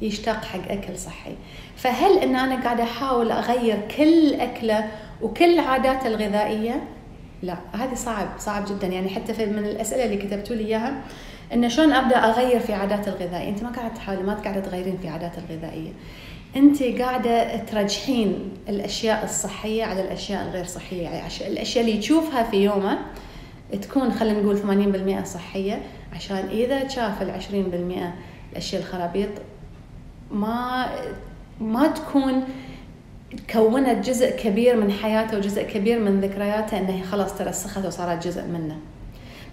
يشتاق 0.03 0.45
حق 0.45 0.71
أكل 0.71 0.99
صحي. 0.99 1.35
فهل 1.77 2.19
إن 2.19 2.37
أنا 2.37 2.63
قاعدة 2.65 2.83
أحاول 2.83 3.31
أغير 3.31 3.81
كل 3.97 4.35
أكلة 4.35 4.89
وكل 5.23 5.59
عاداته 5.59 6.07
الغذائية 6.07 6.85
لا 7.43 7.57
هذه 7.73 7.95
صعب 7.95 8.29
صعب 8.39 8.65
جدا. 8.65 8.87
يعني 8.87 9.09
حتى 9.09 9.35
في 9.35 9.47
من 9.47 9.59
الأسئلة 9.59 10.05
اللي 10.05 10.17
كتبتوا 10.17 10.57
لي 10.57 10.65
إياها 10.65 10.95
إنه 11.53 11.69
شلون 11.69 11.93
أبدأ 11.93 12.17
أغير 12.17 12.61
في 12.61 12.73
عادات 12.73 13.09
الغذائية؟ 13.09 13.49
أنت 13.49 13.63
ما 13.63 13.71
قاعدة 13.71 13.95
تحاولي 13.95 14.23
ما 14.23 14.35
قاعدة 14.35 14.61
تغيرين 14.61 14.99
في 15.03 15.09
عادات 15.09 15.33
الغذائية. 15.39 15.93
أنت 16.57 16.83
قاعدة 16.83 17.57
ترجحين 17.57 18.53
الأشياء 18.69 19.25
الصحية 19.25 19.85
على 19.85 20.03
الأشياء 20.03 20.49
الغير 20.49 20.65
صحية. 20.65 21.03
يعني 21.03 21.27
الأشياء 21.47 21.85
اللي 21.85 21.99
تشوفها 21.99 22.43
في 22.43 22.57
يومه 22.57 22.99
تكون 23.83 24.13
خلينا 24.13 24.41
نقول 24.41 24.59
80% 25.23 25.25
صحية 25.25 25.83
عشان 26.13 26.37
إذا 26.37 26.89
شاف 26.89 27.23
ال 27.23 27.31
20% 27.31 28.13
الأشياء 28.53 28.83
الخرابيط 28.83 29.29
ما 30.31 30.89
ما 31.61 31.87
تكون 31.87 32.45
كونت 33.53 34.07
جزء 34.09 34.31
كبير 34.31 34.77
من 34.77 34.93
حياته 34.93 35.37
وجزء 35.37 35.63
كبير 35.63 35.99
من 35.99 36.21
ذكرياته 36.21 36.79
إنه 36.79 37.03
خلاص 37.03 37.39
ترسخت 37.39 37.87
وصارت 37.87 38.27
جزء 38.27 38.43
منه. 38.43 38.77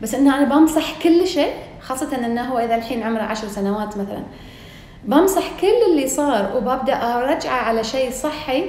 بس 0.02 0.16
إنه 0.16 0.38
أنا 0.38 0.56
بمسح 0.56 1.04
كل 1.04 1.28
شيء 1.28 1.54
خاصة 1.82 2.26
إنه 2.26 2.42
هو 2.42 2.60
إذا 2.60 2.76
الحين 2.76 3.04
عمره 3.04 3.22
عشر 3.22 3.48
سنوات 3.48 3.98
مثلا 3.98 4.24
بمسح 5.06 5.44
كل 5.62 5.92
اللي 5.92 6.08
صار 6.08 6.58
وببدأ 6.58 6.94
أرجعه 6.94 7.62
على 7.62 7.84
شيء 7.84 8.12
صحي 8.12 8.64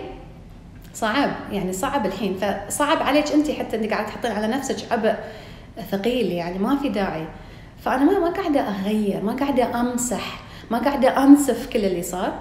صعب 0.95 1.31
يعني 1.53 1.73
صعب 1.73 2.07
الحين. 2.07 2.35
فصعب 2.35 3.03
عليك 3.03 3.33
أنت 3.33 3.51
حتى 3.51 3.77
إنك 3.77 3.91
قاعدة 3.91 4.09
تحطين 4.09 4.33
على 4.33 4.47
نفسك 4.47 4.93
عبء 4.93 5.15
ثقيل 5.91 6.33
يعني 6.33 6.59
ما 6.59 6.77
في 6.77 6.89
داعي. 6.89 7.27
فأنا 7.85 8.05
ما 8.05 8.19
ما 8.19 8.31
قاعدة 8.31 8.61
أغير 8.61 9.23
ما 9.23 9.33
قاعدة 9.33 9.81
أمسح 9.81 10.41
ما 10.71 10.79
قاعدة 10.79 11.25
أنسف 11.25 11.67
كل 11.73 11.85
اللي 11.85 12.03
صار 12.03 12.33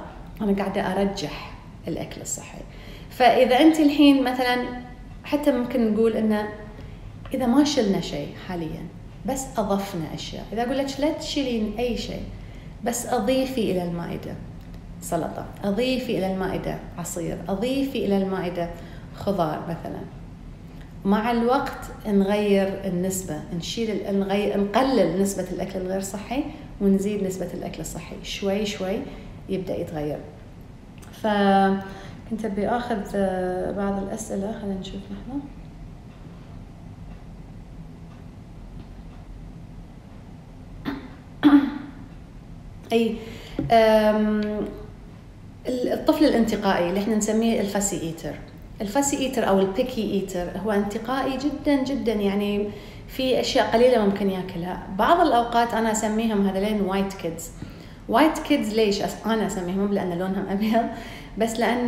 أنا 0.41 0.55
قاعدة 0.57 0.81
أرجح. 0.81 1.50
الأكل 1.87 2.21
الصحي. 2.21 2.61
فإذا 3.09 3.59
أنت 3.59 3.79
الحين 3.79 4.23
مثلا 4.23 4.81
حتى 5.23 5.51
ممكن 5.51 5.93
نقول 5.93 6.17
إنه 6.17 6.49
إذا 7.33 7.45
ما 7.45 7.63
شلنا 7.63 8.01
شيء 8.01 8.27
حاليا 8.47 8.85
بس 9.25 9.45
أضفنا 9.57 10.13
أشياء. 10.13 10.45
إذا 10.53 10.63
أقول 10.63 10.77
لك 10.77 10.99
لا 10.99 11.11
تشيلين 11.11 11.73
أي 11.79 11.97
شيء 11.97 12.23
بس 12.83 13.05
أضيفي 13.05 13.71
إلى 13.71 13.83
المائدة 13.83 14.35
سلطة 15.01 15.45
أضيفي 15.63 16.17
إلى 16.17 16.33
المائدة 16.33 16.79
عصير 16.97 17.37
أضيفي 17.49 18.05
إلى 18.05 18.17
المائدة 18.17 18.69
خضار 19.15 19.61
مثلا. 19.69 20.01
مع 21.05 21.31
الوقت 21.31 21.79
نغير 22.07 22.81
النسبة 22.85 23.39
نشيل 23.57 24.19
نغير 24.19 24.57
نقلل 24.61 25.21
نسبة 25.21 25.45
الأكل 25.51 25.79
الغير 25.79 26.01
صحي 26.01 26.43
ونزيد 26.81 27.23
نسبة 27.23 27.49
الأكل 27.53 27.81
الصحي. 27.81 28.15
شوي 28.23 28.65
شوي 28.65 28.99
يبدأ 29.49 29.77
يتغير. 29.77 30.17
فكنت 31.23 32.45
أبي 32.45 32.67
أخذ 32.67 33.01
آه، 33.15 33.71
بعض 33.71 34.03
الأسئلة. 34.03 34.59
خلينا 34.61 34.79
نشوف 34.79 35.01
لحظة 35.11 35.39
أي 42.93 43.15
الطفل 45.67 46.25
الانتقائي 46.25 46.89
اللي 46.89 46.99
إحنا 46.99 47.15
نسميه 47.15 47.61
ال 47.61 47.68
fussy 47.68 48.01
eater. 48.01 48.35
ال 48.81 48.87
fussy 48.87 49.17
eater 49.17 49.47
أو 49.47 49.59
ال 49.59 49.68
picky 49.68 50.13
eater 50.13 50.47
هو 50.65 50.71
انتقائي 50.71 51.37
جدا 51.37 51.83
جدا. 51.83 52.13
يعني 52.13 52.69
في 53.07 53.39
أشياء 53.39 53.71
قليلة 53.73 54.05
ممكن 54.05 54.29
يأكلها. 54.29 54.87
بعض 54.97 55.21
الأوقات 55.21 55.73
أنا 55.73 55.91
أسميهم 55.91 56.47
هذولين 56.47 56.81
white 56.81 57.13
kids. 57.13 57.51
white 58.09 58.39
kids 58.39 58.73
ليش؟ 58.73 59.01
أنا 59.25 59.47
أسميهم 59.47 59.93
لأن 59.93 60.19
لونهم 60.19 60.45
أبيض 60.49 60.85
بس 61.37 61.59
لأن 61.59 61.87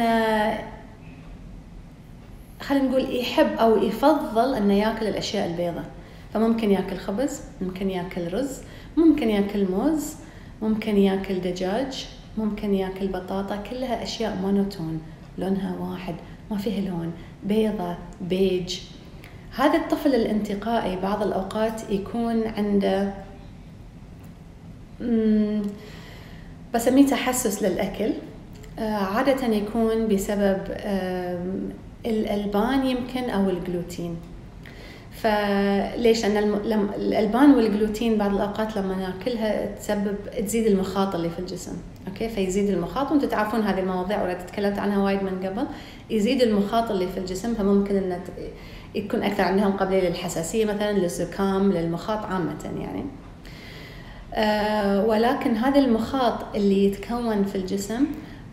خلينا 2.62 2.86
نقول 2.86 3.16
يحب 3.16 3.48
أو 3.60 3.84
يفضل 3.84 4.56
إنه 4.56 4.74
ياكل 4.74 5.08
الأشياء 5.08 5.48
البيضاء 5.48 5.86
فممكن 6.34 6.72
ياكل 6.72 6.98
خبز 6.98 7.42
ممكن 7.62 7.90
ياكل 7.90 8.34
رز 8.34 8.62
ممكن 8.98 9.30
ياكل 9.30 9.72
موز 9.72 10.16
ممكن 10.62 10.98
ياكل 10.98 11.40
دجاج 11.42 12.08
ممكن 12.38 12.74
ياكل 12.74 13.08
بطاطا 13.08 13.56
كلها 13.56 14.04
أشياء 14.04 14.38
monotone 14.42 15.02
لونها 15.38 15.76
واحد 15.80 16.16
ما 16.52 16.58
فيها 16.58 16.90
لون 16.90 17.12
بيضة 17.44 17.96
بيج 18.22 18.80
هذا 19.56 19.78
الطفل 19.78 20.16
الانتقائي 20.16 20.96
بعض 20.96 21.24
الأوقات 21.24 21.90
يكون 21.90 22.44
عنده 22.48 23.14
بسميه 26.74 27.08
تحسس 27.08 27.64
للأكل 27.64 28.14
آه، 28.80 28.96
عادة 28.96 29.48
يكون 29.48 30.08
بسبب 30.08 30.58
الألبان 32.06 32.86
يمكن 32.86 33.30
أو 33.30 33.50
الجلوتين. 33.50 34.16
فليش؟ 35.12 36.26
لأن 36.26 36.54
الألبان 36.96 37.52
والجلوتين 37.52 38.18
بعض 38.18 38.34
الأوقات 38.34 38.78
لما 38.78 38.96
نأكلها 38.96 39.76
تسبب 39.76 40.16
تزيد 40.46 40.68
المخاط 40.68 41.16
اللي 41.16 41.30
في 41.30 41.40
الجسم. 41.40 41.78
أوكي؟ 42.08 42.30
فيزيد 42.30 42.70
المخاط 42.70 43.12
وأنتم 43.12 43.28
تعرفون 43.28 43.62
هذه 43.62 43.80
المواضيع 43.80 44.24
ولا 44.24 44.34
تكلمت 44.34 44.80
عنها 44.80 45.04
وايد 45.04 45.24
من 45.24 45.48
قبل. 45.48 45.66
يزيد 46.10 46.42
المخاط 46.42 46.92
اللي 46.92 47.08
في 47.08 47.18
الجسم 47.18 47.54
فممكن 47.54 47.96
انه 47.96 48.20
يكون 48.96 49.24
أكثر 49.24 49.44
عندهم 49.44 49.72
قابليه 49.72 50.10
للحساسية 50.10 50.66
مثلا 50.66 50.92
للزكام 50.92 51.72
للمخاط 51.72 52.26
عامة 52.26 52.64
يعني. 52.80 53.06
ولكن 55.08 55.56
هذا 55.56 55.80
المخاط 55.80 56.56
اللي 56.56 56.86
يتكون 56.86 57.44
في 57.44 57.56
الجسم 57.56 58.06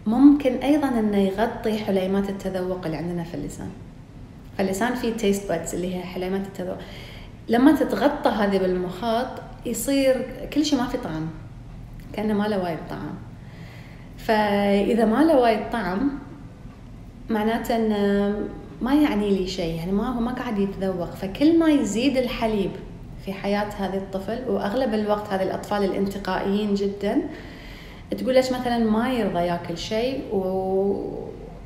ممكن 0.06 0.54
أيضا 0.54 0.88
إنه 0.88 1.18
يغطي 1.18 1.78
حليمات 1.78 2.28
التذوق 2.28 2.84
اللي 2.84 2.97
عندنا 2.97 3.25
في 3.25 3.34
اللسان. 3.34 3.71
فاللسان 4.58 4.95
فيه 4.95 5.12
taste 5.13 5.49
buds 5.49 5.75
اللي 5.75 5.97
هي 5.97 6.00
حليمات 6.02 6.47
التذوق. 6.47 6.76
لما 7.49 7.73
تتغطى 7.73 8.30
هذه 8.30 8.58
بالمخاط 8.58 9.26
يصير 9.66 10.26
كل 10.52 10.64
شيء 10.64 10.78
ما 10.78 10.86
في 10.86 10.99
طعم 10.99 11.26
كأنه 12.12 12.34
ما 12.34 12.49
له 12.49 12.62
وايد 12.62 12.78
طعم. 12.90 13.14
فإذا 14.19 15.04
ما 15.04 15.25
له 15.25 15.38
وايد 15.38 15.71
طعم 15.73 16.10
معناته 17.30 17.76
إنه 17.76 18.34
ما 18.82 18.95
يعني 18.95 19.30
لي 19.30 19.47
شيء 19.47 19.75
يعني 19.75 19.93
ما 19.93 20.08
هو 20.08 20.21
ما 20.21 20.32
قاعد 20.32 20.58
يتذوق. 20.58 21.10
فكل 21.10 21.58
ما 21.58 21.69
يزيد 21.69 22.16
الحليب 22.16 22.71
في 23.25 23.33
حياة 23.33 23.69
هذا 23.78 23.97
الطفل 23.97 24.39
وأغلب 24.49 24.95
الوقت 24.95 25.33
هذه 25.33 25.43
الأطفال 25.43 25.85
الانتقائيين 25.85 26.75
جدا 26.75 27.23
تقول 28.19 28.35
لك 28.35 28.52
مثلا 28.52 28.78
ما 28.78 29.13
يرضى 29.13 29.39
يأكل 29.39 29.78
شيء 29.78 30.35
و 30.35 31.21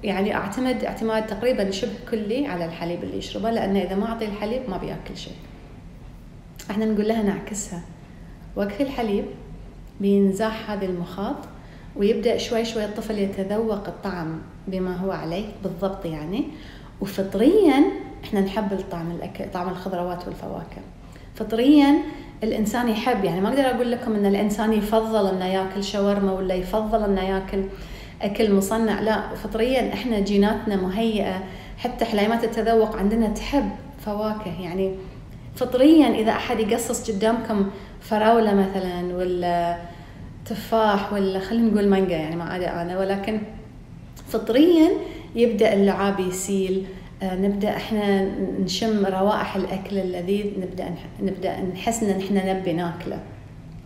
يعني 0.05 0.35
أعتمد 0.35 0.85
اعتماد 0.85 1.27
تقريبا 1.27 1.71
شبه 1.71 1.93
كلي 2.11 2.47
على 2.47 2.65
الحليب 2.65 3.03
اللي 3.05 3.19
يشربه 3.19 3.51
لأنه 3.51 3.83
إذا 3.83 3.95
ما 3.95 4.07
اعطيه 4.07 4.27
الحليب 4.27 4.63
ما 4.71 4.77
بيأكل 4.77 5.17
شيء. 5.17 5.37
إحنا 6.71 6.85
نقول 6.85 7.09
لها 7.09 7.23
نعكسها. 7.23 7.83
وقت 8.57 8.81
الحليب 8.81 9.25
بينزاح 10.01 10.71
هذا 10.71 10.85
المخاط 10.85 11.37
ويبدأ 11.97 12.39
شوي 12.39 12.65
شوي 12.65 12.85
الطفل 12.85 13.19
يتذوق 13.19 13.89
الطعم 13.89 14.39
بما 14.69 14.97
هو 14.97 15.11
عليه 15.11 15.47
بالضبط 15.63 16.07
يعني 16.07 16.45
وفطريا 17.01 17.85
إحنا 18.25 18.41
نحب 18.41 18.73
الطعم 18.73 19.11
الاكل 19.11 19.45
طعم 19.53 19.69
الخضروات 19.69 20.27
والفواكه 20.27 20.83
فطريا 21.35 21.97
الإنسان 22.43 22.89
يحب 22.89 23.25
يعني 23.25 23.41
ما 23.41 23.49
أقدر 23.49 23.71
أقول 23.71 23.93
لكم 23.93 24.15
إن 24.15 24.27
الإنسان 24.27 24.73
يفضل 24.73 25.35
إنه 25.35 25.47
يأكل 25.47 25.85
شاورما 25.85 26.33
ولا 26.33 26.55
يفضل 26.55 27.05
إنه 27.05 27.23
يأكل 27.23 27.65
أكل 28.23 28.53
مصنع 28.53 29.01
لا 29.01 29.35
فطريا 29.35 29.93
إحنا 29.93 30.21
جيناتنا 30.21 30.77
مهيئة. 30.77 31.43
حتى 31.79 32.05
حليمات 32.05 32.45
التذوق 32.45 32.97
عندنا 32.97 33.29
تحب 33.29 33.71
فواكه. 34.07 34.61
يعني 34.61 34.95
فطريا 35.57 36.09
إذا 36.09 36.31
أحد 36.33 36.61
يقصص 36.61 37.11
قدامكم 37.11 37.71
فراولة 38.01 38.55
مثلا 38.55 39.17
ولا 39.17 39.77
تفاح 40.47 41.13
ولا 41.13 41.39
خلينا 41.39 41.71
نقول 41.71 41.89
مانجا 41.89 42.17
يعني 42.17 42.37
ما 42.37 42.45
عاد 42.45 42.63
أنا 42.63 42.99
ولكن 42.99 43.41
فطريا 44.29 44.91
يبدأ 45.35 45.73
اللعاب 45.73 46.21
يسيل 46.21 46.87
نبدأ 47.35 47.77
إحنا 47.77 48.23
نشم 48.61 49.07
روائح 49.07 49.57
الأكل 49.57 49.99
اللذيذ 49.99 50.47
نبدأ 50.61 50.95
نبدأ 51.23 51.61
نحس 51.61 52.03
إن 52.03 52.21
إحنا 52.21 52.53
نبي 52.53 52.73
ناكله. 52.73 53.19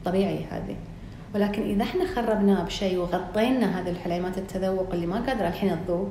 طبيعي 0.05 0.45
هذه. 0.51 0.77
ولكن 1.35 1.63
إذا 1.63 1.83
إحنا 1.83 2.07
خربناه 2.07 2.65
بشيء 2.65 2.99
وغطينا 2.99 3.81
هذه 3.81 3.91
الحليمات 3.91 4.39
التذوق 4.39 4.93
اللي 4.93 5.07
ما 5.07 5.21
قادرة 5.21 5.49
الحين 5.49 5.77
تذوق 5.87 6.09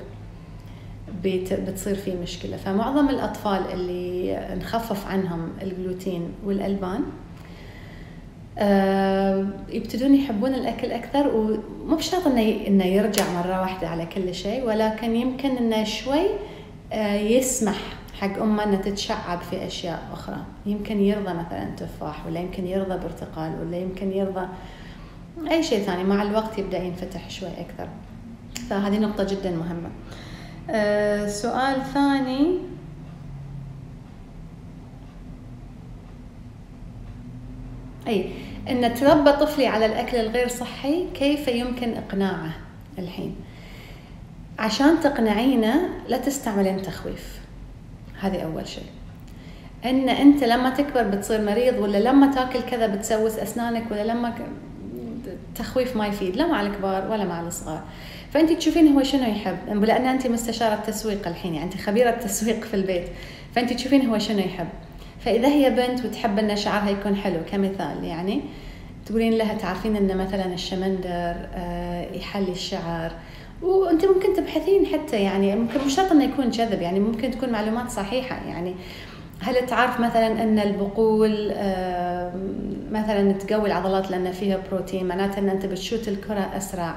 بتصير 1.24 1.96
في 1.96 2.16
مشكلة. 2.16 2.58
فمعظم 2.58 3.10
الأطفال 3.10 3.62
اللي 3.74 4.40
نخفف 4.56 5.08
عنهم 5.08 5.50
الجلوتين 5.62 6.30
والألبان 6.46 7.02
آه، 8.60 9.48
يبتدون 9.70 10.16
يحبون 10.16 10.54
الأكل 10.54 10.92
أكثر 10.92 11.28
ومو 11.36 11.96
بشرط 11.96 12.28
إنه 12.28 12.68
إنه 12.68 12.86
يرجع 12.86 13.24
مرة 13.34 13.62
واحدة 13.62 13.88
على 13.88 14.06
كل 14.06 14.36
شيء 14.36 14.66
ولكن 14.66 15.16
يمكن 15.16 15.58
إنه 15.58 15.84
شوي 15.84 16.20
آه، 16.20 16.57
يسمح 16.94 17.78
حق 18.20 18.42
أمة 18.42 18.64
إنها 18.64 18.82
تتشعب 18.82 19.42
في 19.42 19.68
أشياء 19.68 20.10
أخرى. 20.14 20.38
يمكن 20.66 21.02
يرضى 21.02 21.34
مثلا 21.34 21.70
تفاح 21.78 22.26
ولا 22.28 22.40
يمكن 22.40 22.68
يرضى 22.68 22.98
برتقال 22.98 23.62
ولا 23.62 23.78
يمكن 23.78 24.12
يرضى 24.12 24.48
أي 25.52 25.64
شيء 25.64 25.80
ثاني. 25.80 26.04
مع 26.04 26.22
الوقت 26.22 26.58
يبدأ 26.58 26.78
ينفتح 26.78 27.30
شوي 27.30 27.50
أكثر. 27.50 27.88
فهذه 28.70 29.00
نقطة 29.00 29.24
جدا 29.24 29.52
مهمة. 29.52 29.90
أه 30.70 31.28
سؤال 31.28 31.84
ثاني. 31.94 32.60
أي 38.08 38.32
إن 38.70 38.94
تربى 38.94 39.32
طفلي 39.32 39.68
على 39.68 39.86
الأكل 39.86 40.18
الغير 40.18 40.48
صحي 40.48 41.08
كيف 41.14 41.48
يمكن 41.48 41.94
إقناعه 41.94 42.52
الحين؟ 43.00 43.36
عشان 44.60 45.00
تقنعينه 45.00 45.90
لا 46.08 46.18
تستعملين 46.18 46.82
تخويف. 46.82 47.40
هذه 48.20 48.42
أول 48.42 48.68
شيء. 48.68 48.84
إن 49.86 50.10
أنت 50.10 50.44
لما 50.44 50.70
تكبر 50.70 51.04
بتصير 51.04 51.42
مريض 51.42 51.80
ولا 51.80 51.98
لما 51.98 52.32
تاكل 52.32 52.62
كذا 52.62 52.88
بتسوس 52.88 53.36
أسنانك 53.40 53.92
ولا 53.92 54.04
لما 54.04 54.34
تخويف 55.56 55.96
ما 55.96 56.08
يفيد 56.08 56.36
لا 56.36 56.48
مع 56.48 56.62
الكبار 56.62 57.12
ولا 57.12 57.26
مع 57.26 57.42
الصغار. 57.42 57.82
فأنت 58.34 58.52
تشوفين 58.52 58.94
هو 58.94 59.04
شنو 59.04 59.24
يحب. 59.24 59.84
لأن 59.84 60.06
أنت 60.06 60.28
مستشارة 60.28 60.76
تسويق 60.76 61.28
الحين 61.28 61.54
يعني 61.54 61.66
أنت 61.66 61.82
خبيرة 61.82 62.12
تسويق 62.12 62.64
في 62.64 62.74
البيت. 62.74 63.08
فأنت 63.56 63.74
تشوفين 63.74 64.10
هو 64.10 64.18
شنو 64.18 64.40
يحب. 64.40 64.68
فإذا 65.20 65.48
هي 65.48 65.70
بنت 65.70 66.06
وتحب 66.06 66.40
إن 66.40 66.56
شعرها 66.56 66.90
يكون 66.90 67.16
حلو 67.16 67.40
كمثال 67.52 68.04
يعني 68.04 68.42
تقولين 69.06 69.34
لها 69.34 69.54
تعرفين 69.54 69.96
إن 69.96 70.18
مثلا 70.18 70.54
الشمندر 70.54 71.36
آه، 71.54 72.12
يحلي 72.14 72.52
الشعر 72.52 73.12
وأنت 73.62 74.06
ممكن 74.06 74.34
تبحثين 74.34 74.86
حتى 74.86 75.22
يعني 75.22 75.56
ممكن 75.56 75.80
مش 75.86 75.96
شرط 75.96 76.12
إنه 76.12 76.24
يكون 76.24 76.52
كذب 76.52 76.82
يعني 76.82 77.00
ممكن 77.00 77.32
تكون 77.32 77.50
معلومات 77.50 77.90
صحيحة 77.90 78.36
يعني 78.48 78.76
هل 79.40 79.66
تعرف 79.66 80.00
مثلا 80.00 80.44
إن 80.44 80.60
البقول 80.60 81.48
مثلا 82.92 83.32
تقوي 83.32 83.68
العضلات 83.68 84.12
لأن 84.12 84.32
فيها 84.32 84.60
بروتين 84.72 85.08
معناته 85.08 85.40
إن 85.40 85.50
أنت 85.50 85.66
بتشوت 85.66 86.08
الكرة 86.08 86.50
أسرع 86.58 86.96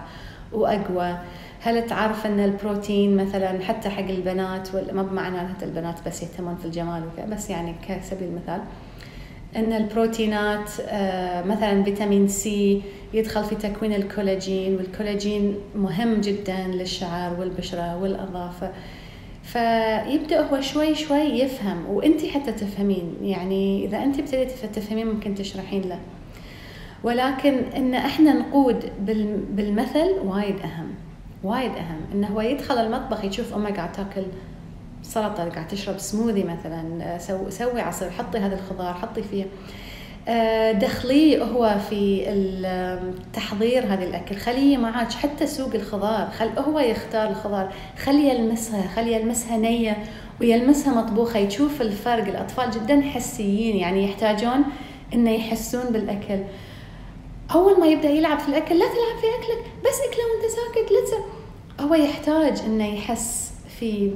وأقوى؟ 0.52 1.18
هل 1.60 1.86
تعرف 1.86 2.26
إن 2.26 2.40
البروتين 2.40 3.16
مثلا 3.16 3.60
حتى 3.62 3.88
حق 3.88 4.08
البنات 4.08 4.74
ما 4.92 5.02
بمعنى 5.02 5.48
البنات 5.62 5.94
بس 6.06 6.22
يهتمون 6.22 6.56
في 6.56 6.64
الجمال 6.64 7.02
وكذا 7.06 7.26
بس 7.26 7.50
يعني 7.50 7.74
كسبيل 7.88 8.28
المثال. 8.28 8.60
إن 9.56 9.72
البروتينات 9.72 10.70
آه، 10.88 11.42
مثلا 11.42 11.84
فيتامين 11.84 12.28
C 12.28 12.82
يدخل 13.14 13.44
في 13.44 13.54
تكوين 13.54 13.92
الكولاجين 13.94 14.76
والكولاجين 14.76 15.54
مهم 15.76 16.20
جدا 16.20 16.66
للشعر 16.66 17.40
والبشرة 17.40 17.96
والاظافر 18.02 18.70
فيبدأ 19.42 20.40
هو 20.40 20.60
شوي 20.60 20.94
شوي 20.94 21.20
يفهم 21.20 21.86
وانت 21.88 22.26
حتى 22.26 22.52
تفهمين 22.52 23.14
يعني 23.22 23.84
إذا 23.84 24.02
انت 24.02 24.18
ابتديتي 24.18 24.66
تفهمين 24.66 25.06
ممكن 25.06 25.34
تشرحين 25.34 25.82
له. 25.82 25.98
ولكن 27.04 27.54
إن 27.76 27.94
إحنا 27.94 28.32
نقود 28.32 28.90
بالمثل 29.50 30.10
وايد 30.24 30.56
أهم 30.64 30.94
وايد 31.44 31.70
أهم. 31.70 32.00
إنه 32.14 32.26
هو 32.26 32.40
يدخل 32.40 32.74
المطبخ 32.78 33.24
يشوف 33.24 33.54
امه 33.54 33.70
قاعد 33.70 33.92
تاكل 33.92 34.22
سلطة 35.02 35.48
قاعد 35.48 35.68
تشرب 35.68 35.98
سموذي 35.98 36.44
مثلا 36.44 37.18
سوي 37.18 37.50
سوي 37.50 37.80
عصير 37.80 38.10
حطي 38.10 38.38
هذا 38.38 38.54
الخضار 38.54 38.94
حطي 38.94 39.22
فيه. 39.22 39.46
آه، 40.28 40.72
دخليه 40.72 41.44
هو 41.44 41.76
في 41.90 42.26
تحضير 43.32 43.84
هذه 43.84 44.04
الأكل. 44.04 44.36
خليه 44.36 44.76
معك 44.76 45.12
حتى 45.12 45.46
سوق 45.46 45.74
الخضار. 45.74 46.30
خل 46.30 46.48
هو 46.58 46.78
يختار 46.78 47.30
الخضار. 47.30 47.72
خليه 48.04 48.32
يلمسها 48.32 48.88
خليه 48.88 49.16
يلمسها 49.16 49.56
نية 49.56 50.04
ويلمسها 50.40 50.94
مطبوخة. 50.94 51.38
يشوف 51.38 51.82
الفرق 51.82 52.26
الأطفال 52.26 52.70
جدا 52.70 53.00
حسيين 53.00 53.76
يعني 53.76 54.04
يحتاجون 54.04 54.64
إنه 55.14 55.30
يحسون 55.30 55.84
بالأكل. 55.84 56.44
أول 57.54 57.80
ما 57.80 57.86
يبدأ 57.86 58.08
يلعب 58.08 58.38
في 58.38 58.48
الأكل 58.48 58.78
لا 58.78 58.84
تلعب 58.86 59.18
في 59.20 59.26
أكلك 59.26 59.64
بس 59.84 60.00
أكلة 60.10 60.24
وأنت 60.24 60.52
ساكت. 60.52 60.92
لا 60.92 61.84
هو 61.86 61.94
يحتاج 61.94 62.60
إنه 62.66 62.94
يحس 62.94 63.52
في 63.80 64.10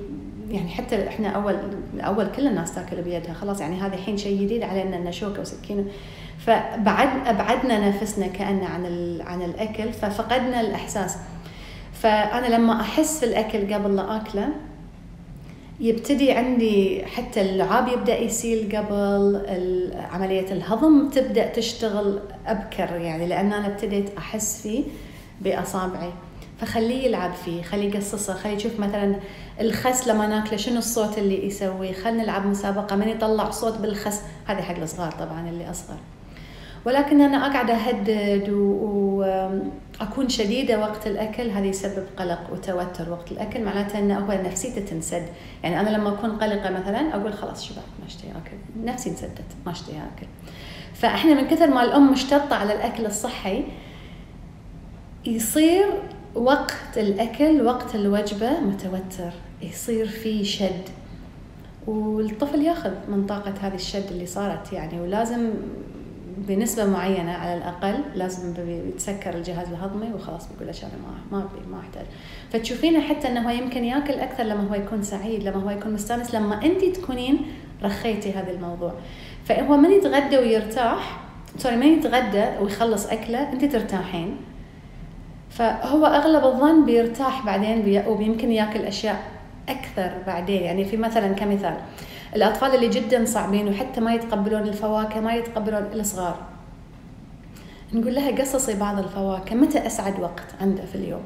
يعني 0.50 0.68
حتى 0.68 1.08
إحنا 1.08 1.28
اول 1.28 1.56
اول 2.00 2.26
كل 2.26 2.46
الناس 2.46 2.74
تأكل 2.74 3.02
بيدها 3.02 3.34
خلاص 3.34 3.60
يعني 3.60 3.80
هذا 3.80 3.94
الحين 3.94 4.16
شيء 4.16 4.42
جديد 4.42 4.62
علينا 4.62 4.96
ان 4.96 5.12
شوكة 5.12 5.40
وسكينة. 5.40 5.84
فبعد 6.38 7.26
أبعدنا 7.26 7.88
نفسنا 7.88 8.26
كانه 8.26 8.66
عن 8.66 8.84
عن 9.26 9.42
الأكل 9.42 9.92
ففقدنا 9.92 10.60
الإحساس. 10.60 11.16
فأنا 11.92 12.56
لما 12.56 12.80
أحس 12.80 13.20
في 13.20 13.26
الأكل 13.26 13.74
قبل 13.74 13.96
لا 13.96 14.16
أكله 14.16 14.48
يبتدي 15.80 16.32
عندي 16.32 17.04
حتى 17.06 17.40
اللعاب 17.40 17.88
يبدأ 17.88 18.18
يسيل 18.18 18.76
قبل 18.76 19.42
عملية 20.12 20.52
الهضم 20.52 21.08
تبدأ 21.08 21.46
تشتغل 21.46 22.20
أبكر 22.46 22.96
يعني 22.96 23.26
لأن 23.26 23.52
أنا 23.52 23.66
ابتديت 23.66 24.16
أحس 24.18 24.62
فيه 24.62 24.84
بأصابعي. 25.40 26.10
فخليه 26.60 27.04
يلعب 27.04 27.32
فيه 27.32 27.62
خليه 27.62 27.94
يقصصه 27.94 28.34
خليه 28.34 28.54
يشوف 28.54 28.80
مثلا 28.80 29.16
الخس 29.60 30.08
لما 30.08 30.26
ناكله 30.26 30.56
شنو 30.56 30.78
الصوت 30.78 31.18
اللي 31.18 31.46
يسوي 31.46 31.92
خلينا 31.92 32.22
نلعب 32.22 32.46
مسابقة 32.46 32.96
من 32.96 33.08
يطلع 33.08 33.50
صوت 33.50 33.78
بالخس؟ 33.78 34.20
هذه 34.46 34.62
حق 34.62 34.78
الصغار 34.78 35.12
طبعا 35.12 35.48
اللي 35.48 35.70
أصغر. 35.70 35.96
ولكن 36.86 37.20
أنا 37.20 37.46
أقعد 37.46 37.70
أهدد 37.70 38.48
وأكون 38.50 40.28
شديدة 40.28 40.80
وقت 40.80 41.06
الأكل 41.06 41.50
هذا 41.50 41.66
يسبب 41.66 42.06
قلق 42.16 42.40
وتوتر 42.52 43.10
وقت 43.10 43.32
الأكل 43.32 43.62
معناته 43.62 43.98
أنه 43.98 44.18
هو 44.18 44.32
نفسيته 44.32 44.80
تنسد 44.80 45.26
يعني 45.62 45.80
أنا 45.80 45.90
لما 45.90 46.08
أكون 46.08 46.30
قلقة 46.30 46.70
مثلا 46.70 47.14
أقول 47.16 47.32
خلاص 47.32 47.64
شبعت 47.64 47.84
ما 48.00 48.06
أشتهي 48.06 48.30
أكل. 48.30 48.84
نفسي 48.84 49.10
انسدت 49.10 49.44
ما 49.66 49.72
أشتهي 49.72 49.96
أكل. 49.96 50.26
فإحنا 50.94 51.34
من 51.34 51.46
كثر 51.46 51.66
ما 51.66 51.82
الأم 51.82 52.12
مشتطة 52.12 52.56
على 52.56 52.72
الأكل 52.72 53.06
الصحي 53.06 53.64
يصير 55.26 55.86
وقت 56.34 56.96
الأكل 56.98 57.62
وقت 57.62 57.94
الوجبة 57.94 58.60
متوتر 58.60 59.32
يصير 59.62 60.08
في 60.08 60.44
شد. 60.44 60.88
والطفل 61.86 62.62
ياخذ 62.62 62.90
من 63.08 63.26
طاقة 63.26 63.54
هذه 63.60 63.74
الشد 63.74 64.06
اللي 64.10 64.26
صارت 64.26 64.72
يعني 64.72 65.00
ولازم 65.00 65.50
بنسبة 66.38 66.86
معينة 66.86 67.32
على 67.32 67.56
الأقل 67.56 68.00
لازم 68.14 68.54
يتسكر 68.68 69.34
الجهاز 69.34 69.68
الهضمي 69.68 70.12
وخلاص 70.14 70.48
بيقول 70.48 70.74
أنا 70.82 70.92
ما 71.02 71.38
ما 71.38 71.48
ما 71.70 71.80
أحتاج. 71.80 72.06
فتشوفينه 72.52 73.00
حتى 73.00 73.28
أنه 73.28 73.46
هو 73.46 73.50
يمكن 73.50 73.84
ياكل 73.84 74.12
أكثر 74.14 74.42
لما 74.42 74.68
هو 74.70 74.74
يكون 74.74 75.02
سعيد 75.02 75.42
لما 75.42 75.62
هو 75.62 75.70
يكون 75.70 75.92
مستانس 75.92 76.34
لما 76.34 76.62
أنت 76.64 76.84
تكونين 76.84 77.40
رخيتي 77.82 78.32
هذا 78.32 78.50
الموضوع. 78.50 78.92
فهو 79.44 79.76
من 79.76 79.90
يتغدى 79.92 80.38
ويرتاح 80.38 81.20
سوري 81.58 81.76
من 81.76 81.86
يتغدى 81.86 82.44
ويخلص 82.60 83.06
أكله 83.06 83.52
أنت 83.52 83.64
ترتاحين. 83.64 84.36
فهو 85.54 86.06
أغلب 86.06 86.44
الظن 86.44 86.84
بيرتاح 86.84 87.46
بعدين 87.46 88.02
ويمكن 88.06 88.52
ياكل 88.52 88.80
أشياء 88.80 89.22
أكثر 89.68 90.12
بعدين. 90.26 90.62
يعني 90.62 90.84
في 90.84 90.96
مثلا 90.96 91.32
كمثال 91.32 91.76
الأطفال 92.36 92.74
اللي 92.74 92.88
جدا 92.88 93.24
صعبين 93.24 93.68
وحتى 93.68 94.00
ما 94.00 94.14
يتقبلون 94.14 94.62
الفواكه 94.62 95.20
ما 95.20 95.34
يتقبلون 95.34 95.82
الصغار 95.94 96.36
نقول 97.92 98.14
لها 98.14 98.30
قصصي 98.40 98.74
بعض 98.74 98.98
الفواكه 98.98 99.54
متى 99.54 99.86
أسعد 99.86 100.20
وقت 100.20 100.54
عنده 100.60 100.84
في 100.84 100.94
اليوم؟ 100.94 101.22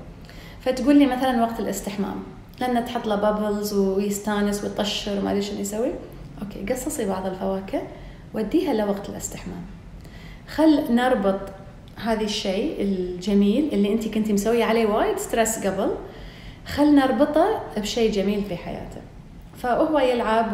فتقول 0.60 0.98
لي 0.98 1.06
مثلا 1.06 1.42
وقت 1.42 1.60
الاستحمام. 1.60 2.16
لأن 2.60 2.84
تحط 2.84 3.06
له 3.06 3.16
bubbles 3.16 3.74
ويستانس 3.74 4.64
ويطشر 4.64 5.18
وما 5.18 5.30
أدري 5.30 5.42
شنو 5.42 5.60
يسوي. 5.60 5.92
أوكي 6.42 6.72
قصصي 6.72 7.06
بعض 7.06 7.26
الفواكه 7.26 7.82
وديها 8.34 8.74
لوقت 8.74 9.08
الاستحمام. 9.08 9.62
خل 10.48 10.94
نربط 10.94 11.40
هذا 12.02 12.24
الشيء 12.24 12.82
الجميل 12.82 13.68
اللي 13.72 13.92
انت 13.92 14.08
كنتي 14.08 14.32
مسوية 14.32 14.64
عليه 14.64 14.86
وايد 14.86 15.18
stress 15.18 15.66
قبل 15.66 15.90
خلنا 16.66 17.06
نربطه 17.06 17.60
بشيء 17.76 18.12
جميل 18.12 18.44
في 18.44 18.56
حياته. 18.56 19.00
فهو 19.56 19.98
يلعب 19.98 20.52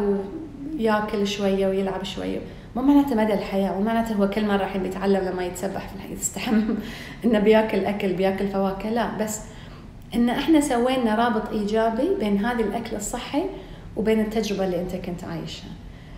وياكل 0.79 1.27
شوية 1.27 1.67
ويلعب 1.67 2.03
شوية. 2.03 2.39
مو 2.75 2.81
معناته 2.81 3.15
مدى 3.15 3.33
الحياة 3.33 3.71
مو 3.71 3.81
معناته 3.81 4.15
هو 4.15 4.29
كل 4.29 4.45
مرة 4.45 4.63
الحين 4.63 4.83
بيتعلم 4.83 5.29
لما 5.29 5.45
يتسبح 5.45 5.87
في 5.87 6.13
يستحمم 6.13 6.75
إنه 7.25 7.39
بياكل 7.39 7.85
أكل 7.85 8.13
بياكل 8.13 8.47
فواكه 8.47 8.89
لا 8.89 9.17
بس 9.17 9.41
إن 10.15 10.29
إحنا 10.29 10.61
سوينا 10.61 11.15
رابط 11.15 11.49
إيجابي 11.49 12.15
بين 12.19 12.45
هذه 12.45 12.61
الأكل 12.61 12.95
الصحي 12.95 13.43
وبين 13.97 14.19
التجربة 14.19 14.65
اللي 14.65 14.81
أنت 14.81 14.95
كنت 14.95 15.23
عايشها. 15.23 15.69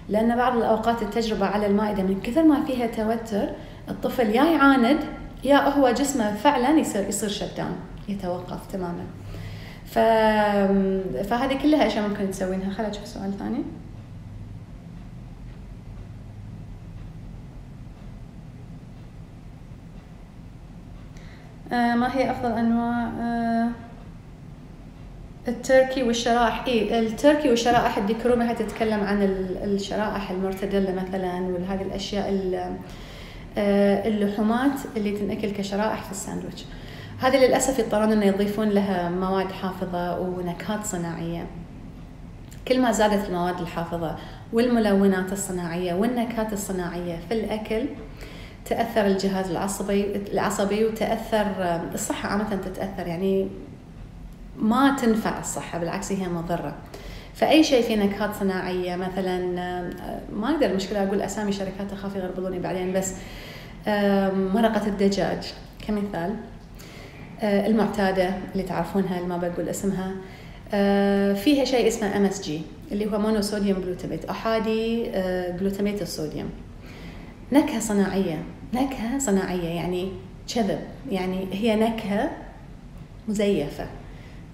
لأن 0.10 0.36
بعض 0.36 0.58
الأوقات 0.58 1.02
التجربة 1.02 1.46
على 1.46 1.68
المائدة 1.68 2.04
من 2.04 2.22
كثر 2.22 2.44
ما 2.44 2.66
فيها 2.66 2.88
توتر 2.88 3.50
الطفل 3.90 4.30
يا 4.30 4.44
يعاند 4.44 5.00
يا 5.44 5.70
هو 5.70 5.90
جسمه 5.92 6.36
فعلا 6.36 6.80
يصير 6.80 7.08
يصير 7.08 7.30
شتان 7.30 7.76
يتوقف 8.10 8.72
تماما. 8.72 9.06
ف... 9.86 10.00
فهذه 11.30 11.62
كلها 11.64 11.88
أشياء 11.88 12.08
ممكن 12.08 12.32
تسوينها. 12.32 12.74
خلينا 12.74 12.90
نشوف 12.90 13.08
سؤال 13.08 13.38
ثاني. 13.40 13.64
آه 21.72 21.96
ما 21.96 22.16
هي 22.16 22.32
أفضل 22.32 22.52
أنواع؟ 22.52 23.08
آه 23.08 23.70
التركي 25.48 26.04
والشرائح. 26.04 26.64
اي 26.68 27.00
التركي 27.00 27.50
والشرائح 27.50 27.98
الديكرومي 27.98 28.54
تتكلم 28.54 29.00
عن 29.00 29.24
الشرائح 29.64 30.32
المرتديلا 30.32 30.94
مثلا 30.94 31.40
وهذه 31.40 31.82
الأشياء 31.82 32.30
آه، 32.56 32.72
اللحومات 33.58 34.80
اللي 34.98 35.18
تنأكل 35.18 35.52
كشرائح 35.52 36.04
في 36.04 36.12
الساندويتش. 36.12 36.66
هذه 37.20 37.38
للأسف 37.38 37.80
يضطرون 37.80 38.12
أن 38.12 38.24
يضيفون 38.24 38.70
لها 38.70 39.10
مواد 39.10 39.52
حافظة 39.52 40.20
ونكهات 40.20 40.86
صناعية. 40.86 41.48
كل 42.68 42.82
ما 42.82 42.92
زادت 42.92 43.28
المواد 43.28 43.60
الحافظة 43.60 44.16
والملونات 44.54 45.34
الصناعية 45.34 45.94
والنكهات 45.94 46.54
الصناعية 46.54 47.20
في 47.30 47.34
الأكل 47.34 47.86
تأثر 48.66 49.06
الجهاز 49.06 49.50
العصبي 49.50 50.16
العصبي 50.16 50.86
وتأثر 50.86 51.46
الصحة 51.94 52.30
عامة 52.30 52.56
تتأثر. 52.56 53.08
يعني 53.08 53.48
ما 54.60 54.96
تنفع 55.02 55.40
الصحة 55.40 55.80
بالعكس 55.80 56.12
هي 56.12 56.28
مضرة. 56.28 56.76
فأي 57.34 57.64
شيء 57.64 57.84
فيه 57.84 57.96
نكهات 57.96 58.36
صناعية 58.40 58.96
مثلا 58.96 59.40
ما 60.34 60.50
أقدر 60.50 60.66
المشكلة 60.66 61.04
أقول 61.04 61.22
أسامي 61.22 61.52
شركات 61.52 61.94
أخاف 61.94 62.16
يغربلوني 62.16 62.60
بعدين 62.60 62.94
بس 62.94 63.14
مرقة 64.32 64.88
الدجاج 64.88 65.54
كمثال. 65.88 66.36
آه، 67.42 67.68
المعتادة 67.68 68.30
اللي 68.52 68.64
تعرفونها 68.64 69.18
اللي 69.18 69.28
ما 69.28 69.38
بقول 69.38 69.70
اسمها. 69.70 70.12
آه، 70.74 71.34
فيها 71.34 71.66
شيء 71.66 71.88
اسمه 71.88 72.18
MSG 72.18 72.62
اللي 72.92 73.12
هو 73.12 73.20
monosodium 73.20 73.82
glutamate 73.82 74.26
أحادي 74.26 75.04
جلوتاميت 75.60 75.98
آه، 76.00 76.04
الصوديوم. 76.04 76.50
نكهة 77.52 77.80
صناعية 77.80 78.44
نكهة 78.74 79.20
صناعية 79.20 79.68
يعني 79.70 80.12
كذب. 80.56 80.80
يعني 81.12 81.48
هي 81.52 81.76
نكهة 81.76 82.30
مزيفة. 83.28 83.86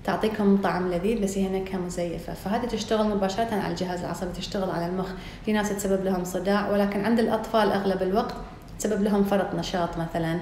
تعطيكم 0.03 0.57
طعم 0.57 0.91
لذيذ 0.91 1.21
بس 1.21 1.37
هي 1.37 1.59
نكهة 1.59 1.77
مزيفة. 1.77 2.33
فهذه 2.33 2.65
تشتغل 2.65 3.07
مباشرة 3.15 3.55
على 3.55 3.71
الجهاز 3.71 4.03
العصبي 4.03 4.31
تشتغل 4.37 4.69
على 4.69 4.85
المخ. 4.85 5.09
في 5.45 5.53
ناس 5.53 5.69
تسبب 5.69 6.05
لهم 6.05 6.23
صداع 6.23 6.71
ولكن 6.71 7.05
عند 7.05 7.19
الأطفال 7.19 7.71
أغلب 7.71 8.03
الوقت 8.03 8.35
تسبب 8.83 9.03
لهم 9.03 9.23
فرط 9.23 9.55
نشاط 9.55 9.89
مثلا 9.97 10.39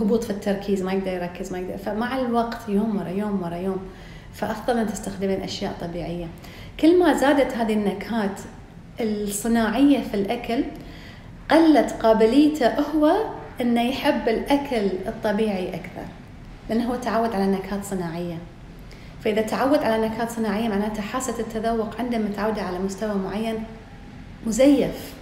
هبوط 0.00 0.24
في 0.24 0.30
التركيز 0.30 0.82
ما 0.82 0.92
يقدر 0.92 1.12
يركز 1.12 1.52
ما 1.52 1.58
يقدر 1.58 1.78
فمع 1.78 2.18
الوقت 2.18 2.68
يوم 2.68 2.96
ورا 2.96 3.08
يوم 3.08 3.42
ورا 3.42 3.56
يوم 3.56 3.78
فأفضل 4.34 4.78
أن 4.78 4.86
تستخدمين 4.86 5.42
أشياء 5.42 5.74
طبيعية. 5.80 6.26
كل 6.80 6.98
ما 6.98 7.14
زادت 7.14 7.56
هذه 7.56 7.72
النكهات 7.72 8.40
الصناعية 9.00 10.00
في 10.00 10.14
الأكل 10.14 10.64
قلت 11.50 11.92
قابليته 11.92 12.80
هو 12.80 13.12
إنه 13.60 13.82
يحب 13.82 14.28
الأكل 14.28 14.88
الطبيعي 15.06 15.68
أكثر 15.68 16.06
لأنه 16.70 16.90
هو 16.90 16.96
تعود 16.96 17.34
على 17.34 17.46
نكهات 17.46 17.84
صناعية. 17.84 18.38
فإذا 19.24 19.42
تعود 19.42 19.78
على 19.78 20.08
نكهات 20.08 20.30
صناعية 20.30 20.68
معناته 20.68 21.02
حاسه 21.02 21.40
التذوق 21.40 21.96
عنده 21.98 22.18
متعودة 22.18 22.62
على 22.62 22.78
مستوى 22.78 23.14
معين 23.14 23.64
مزيف. 24.46 25.19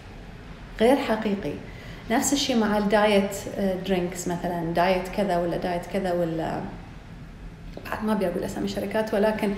غير 0.81 0.97
حقيقي. 0.97 1.53
نفس 2.11 2.33
الشيء 2.33 2.57
مع 2.57 2.79
ال 2.79 2.90
diet 2.90 3.37
drinks 3.87 4.29
مثلا 4.29 4.73
diet 4.75 5.09
كذا 5.09 5.39
ولا 5.39 5.57
diet 5.57 5.87
كذا 5.87 6.13
ولا 6.13 6.61
بعد 7.91 8.05
ما 8.05 8.13
ابي 8.13 8.29
أقول 8.29 8.45
أسامي 8.45 8.69
شركات 8.69 9.15
ولكن 9.15 9.55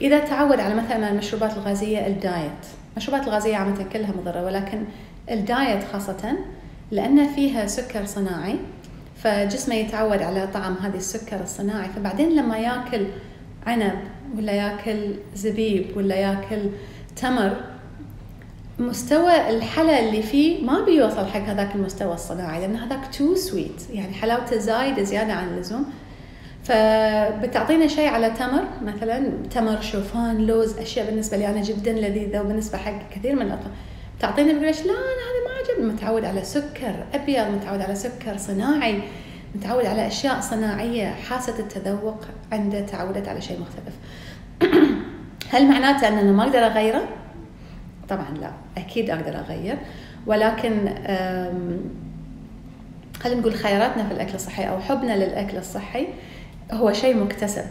إذا 0.00 0.18
تعود 0.18 0.60
على 0.60 0.74
مثلا 0.74 1.10
المشروبات 1.10 1.52
الغازية 1.52 2.06
ال 2.06 2.16
diet. 2.16 2.66
المشروبات 2.92 3.28
الغازية 3.28 3.56
عامة 3.56 3.84
كلها 3.92 4.12
مضرة 4.12 4.44
ولكن 4.44 4.84
ال 5.30 5.41
diet 5.41 5.84
خاصة 5.92 6.36
لأن 6.90 7.28
فيها 7.28 7.66
سكر 7.66 8.04
صناعي 8.04 8.56
فجسمه 9.16 9.74
يتعود 9.74 10.22
على 10.22 10.46
طعم 10.46 10.74
هذه 10.82 10.96
السكر 10.96 11.42
الصناعي. 11.42 11.88
فبعدين 11.88 12.36
لما 12.36 12.58
يأكل 12.58 13.06
عنب 13.66 13.98
ولا 14.36 14.52
يأكل 14.52 15.14
زبيب 15.34 15.96
ولا 15.96 16.16
يأكل 16.16 16.70
تمر 17.16 17.56
مستوى 18.80 19.50
الحلا 19.50 20.00
اللي 20.00 20.22
فيه 20.22 20.64
ما 20.64 20.84
بيوصل 20.84 21.26
حق 21.26 21.40
هذاك 21.40 21.74
المستوى 21.74 22.14
الصناعي 22.14 22.60
لأن 22.60 22.76
هذاك 22.76 23.14
too 23.14 23.34
sweet 23.34 23.90
يعني 23.92 24.14
حلاوته 24.14 24.58
زايدة 24.58 25.02
زيادة 25.02 25.32
عن 25.32 25.48
اللزوم. 25.48 25.84
فبتعطينا 26.64 27.86
شيء 27.86 28.08
على 28.08 28.30
تمر 28.30 28.64
مثلا 28.82 29.32
تمر 29.50 29.80
شوفان 29.80 30.46
لوز 30.46 30.78
أشياء 30.78 31.06
بالنسبة 31.06 31.36
لي 31.36 31.48
أنا 31.48 31.62
جدا 31.62 31.92
لذيذة 31.92 32.40
وبالنسبة 32.40 32.78
حق 32.78 33.08
كثير 33.14 33.34
من 33.34 33.42
الأطفال. 33.42 33.70
تعطيني 34.20 34.52
بقول 34.52 34.64
لا 34.64 34.70
أنا 34.70 35.22
هذا 35.26 35.40
ما 35.46 35.72
عجبني. 35.72 35.92
متعود 35.92 36.24
على 36.24 36.44
سكر 36.44 36.94
أبيض 37.14 37.46
متعود 37.46 37.80
على 37.80 37.94
سكر 37.94 38.36
صناعي 38.36 39.02
متعود 39.54 39.86
على 39.86 40.06
أشياء 40.06 40.40
صناعية 40.40 41.06
حاسة 41.06 41.58
التذوق 41.58 42.24
عنده 42.52 42.80
تعودت 42.80 43.28
على 43.28 43.40
شيء 43.40 43.60
مختلف. 43.60 43.94
هل 45.52 45.68
معناته 45.68 46.08
ان 46.08 46.18
أنا 46.18 46.32
ما 46.32 46.42
أقدر 46.42 46.58
أغيره؟ 46.58 47.19
طبعا 48.10 48.30
لا 48.40 48.50
أكيد 48.76 49.10
أقدر 49.10 49.38
أغير. 49.38 49.78
ولكن 50.26 50.70
خلينا 53.20 53.40
نقول 53.40 53.54
خياراتنا 53.54 54.08
في 54.08 54.14
الأكل 54.14 54.34
الصحي 54.34 54.68
أو 54.68 54.80
حبنا 54.80 55.24
للأكل 55.24 55.56
الصحي 55.56 56.06
هو 56.72 56.92
شيء 56.92 57.16
مكتسب. 57.16 57.64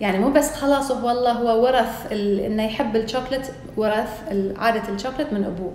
يعني 0.00 0.18
مو 0.18 0.30
بس 0.30 0.54
خلاص 0.54 0.90
هو 0.90 1.08
والله 1.08 1.32
هو 1.32 1.64
ورث 1.64 2.12
إنه 2.12 2.62
يحب 2.62 2.96
الشوكلت 2.96 3.52
ورث 3.76 4.32
عادة 4.56 4.94
الشوكلت 4.94 5.32
من 5.32 5.44
أبوه. 5.44 5.72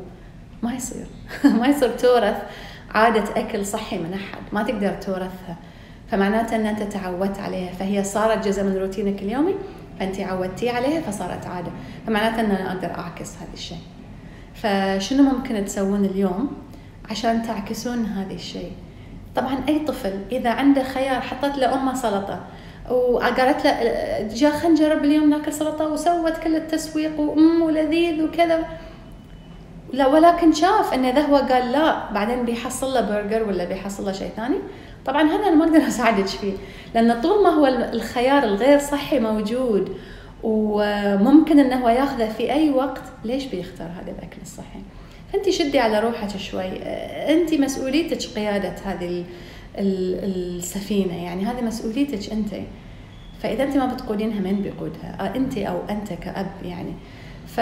ما 0.63 0.73
يصير. 0.73 1.05
ما 1.59 1.67
يصير 1.67 1.89
تورث 1.89 2.37
عادة 2.91 3.23
أكل 3.41 3.65
صحي 3.65 3.97
من 3.97 4.13
أحد. 4.13 4.41
ما 4.51 4.63
تقدر 4.63 4.93
تورثها. 4.93 5.57
فمعناته 6.11 6.55
إن 6.55 6.65
أنت 6.65 6.83
تعودت 6.83 7.39
عليها. 7.39 7.71
فهي 7.73 8.03
صارت 8.03 8.47
جزء 8.47 8.63
من 8.63 8.77
روتينك 8.77 9.21
اليومي. 9.21 9.55
فانت 10.01 10.19
عودتي 10.19 10.69
عليها 10.69 11.01
فصارت 11.01 11.47
عادة. 11.47 11.71
فمعناته 12.07 12.39
ان 12.39 12.51
أنا 12.51 12.71
أقدر 12.71 12.97
أعكس 12.97 13.35
هذا 13.37 13.53
الشيء. 13.53 13.77
فشنو 14.53 15.23
ممكن 15.23 15.65
تسوون 15.65 16.05
اليوم 16.05 16.51
عشان 17.09 17.43
تعكسون 17.43 18.05
هذا 18.05 18.33
الشيء؟ 18.33 18.71
طبعا 19.35 19.57
أي 19.69 19.79
طفل 19.79 20.13
إذا 20.31 20.49
عنده 20.49 20.83
خيار 20.83 21.21
حطت 21.21 21.57
له 21.57 21.73
أمه 21.73 21.93
سلطة 21.93 22.39
وقالت 22.89 23.65
له 23.65 23.73
جاء 24.33 24.51
خلينا 24.51 24.69
نجرب 24.69 25.03
اليوم 25.03 25.29
ناكل 25.29 25.53
سلطة 25.53 25.87
وسوت 25.87 26.37
كل 26.37 26.55
التسويق 26.55 27.19
وأم 27.19 27.61
ولذيذ 27.61 28.23
وكذا. 28.23 28.65
لا 29.93 30.07
ولكن 30.07 30.53
شاف 30.53 30.93
أن 30.93 31.05
اذا 31.05 31.21
هو 31.21 31.35
قال 31.35 31.71
لا 31.71 32.11
بعدين 32.11 32.45
بيحصل 32.45 32.93
له 32.93 33.01
برجر 33.01 33.43
ولا 33.43 33.65
بيحصل 33.65 34.05
له 34.05 34.11
شيء 34.11 34.31
ثاني. 34.35 34.57
طبعا 35.05 35.23
هذا 35.23 35.47
أنا 35.47 35.55
ما 35.55 35.65
أقدر 35.65 35.87
أساعدك 35.87 36.27
فيه 36.27 36.53
لأن 36.95 37.21
طول 37.21 37.43
ما 37.43 37.49
هو 37.49 37.67
الخيار 37.67 38.43
الغير 38.43 38.79
صحي 38.79 39.19
موجود 39.19 39.97
وممكن 40.43 41.59
إنه 41.59 41.75
هو 41.75 41.89
يأخذه 41.89 42.29
في 42.29 42.51
أي 42.51 42.69
وقت 42.69 43.03
ليش 43.25 43.45
بيختار 43.45 43.87
هذا 43.87 44.11
الأكل 44.11 44.41
الصحي؟ 44.41 44.79
فأنت 45.33 45.49
شدي 45.49 45.79
على 45.79 45.99
روحك 45.99 46.37
شوي. 46.37 46.83
أنت 47.33 47.53
مسؤوليتك 47.53 48.35
قيادة 48.35 48.75
هذه 48.85 49.25
السفينة 49.77 51.23
يعني 51.23 51.45
هذه 51.45 51.61
مسؤوليتك 51.61 52.31
أنت. 52.31 52.55
فإذا 53.43 53.63
أنت 53.63 53.77
ما 53.77 53.85
بتقودينها 53.85 54.39
من 54.39 54.61
بيقودها؟ 54.61 55.17
آه، 55.19 55.35
أنت 55.35 55.57
أو 55.57 55.77
أنت 55.89 56.13
كأب 56.13 56.51
يعني. 56.63 56.93
ف 57.47 57.59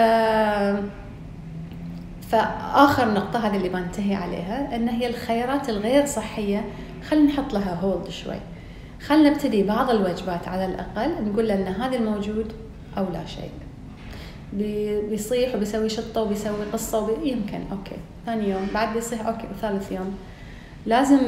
فآخر 2.30 3.14
نقطة 3.14 3.46
هذه 3.46 3.56
اللي 3.56 3.68
بنتهي 3.68 4.14
عليها 4.14 4.76
إن 4.76 4.88
هي 4.88 5.06
الخيارات 5.06 5.68
الغير 5.68 6.06
صحية 6.06 6.64
خلينا 7.10 7.26
نحط 7.26 7.52
لها 7.52 7.74
هولد 7.74 8.08
شوي. 8.08 8.40
خلينا 9.06 9.30
نبتدي 9.30 9.62
بعض 9.62 9.90
الوجبات 9.90 10.48
على 10.48 10.64
الأقل 10.64 11.24
نقول 11.24 11.48
له 11.48 11.54
إن 11.54 11.66
هذا 11.66 11.96
الموجود 11.96 12.52
أو 12.98 13.04
لا 13.12 13.26
شيء. 13.26 13.50
بيصيح 15.10 15.54
وبيسوي 15.54 15.88
شنطة 15.88 16.22
وبيسوي 16.22 16.64
قصة 16.72 16.98
وبي... 16.98 17.30
يمكن 17.30 17.60
أوكي. 17.72 17.96
ثاني 18.26 18.50
يوم 18.50 18.66
بعد 18.74 18.94
بيصيح 18.94 19.26
أوكي. 19.26 19.46
وثالث 19.56 19.92
يوم. 19.92 20.14
لازم 20.86 21.18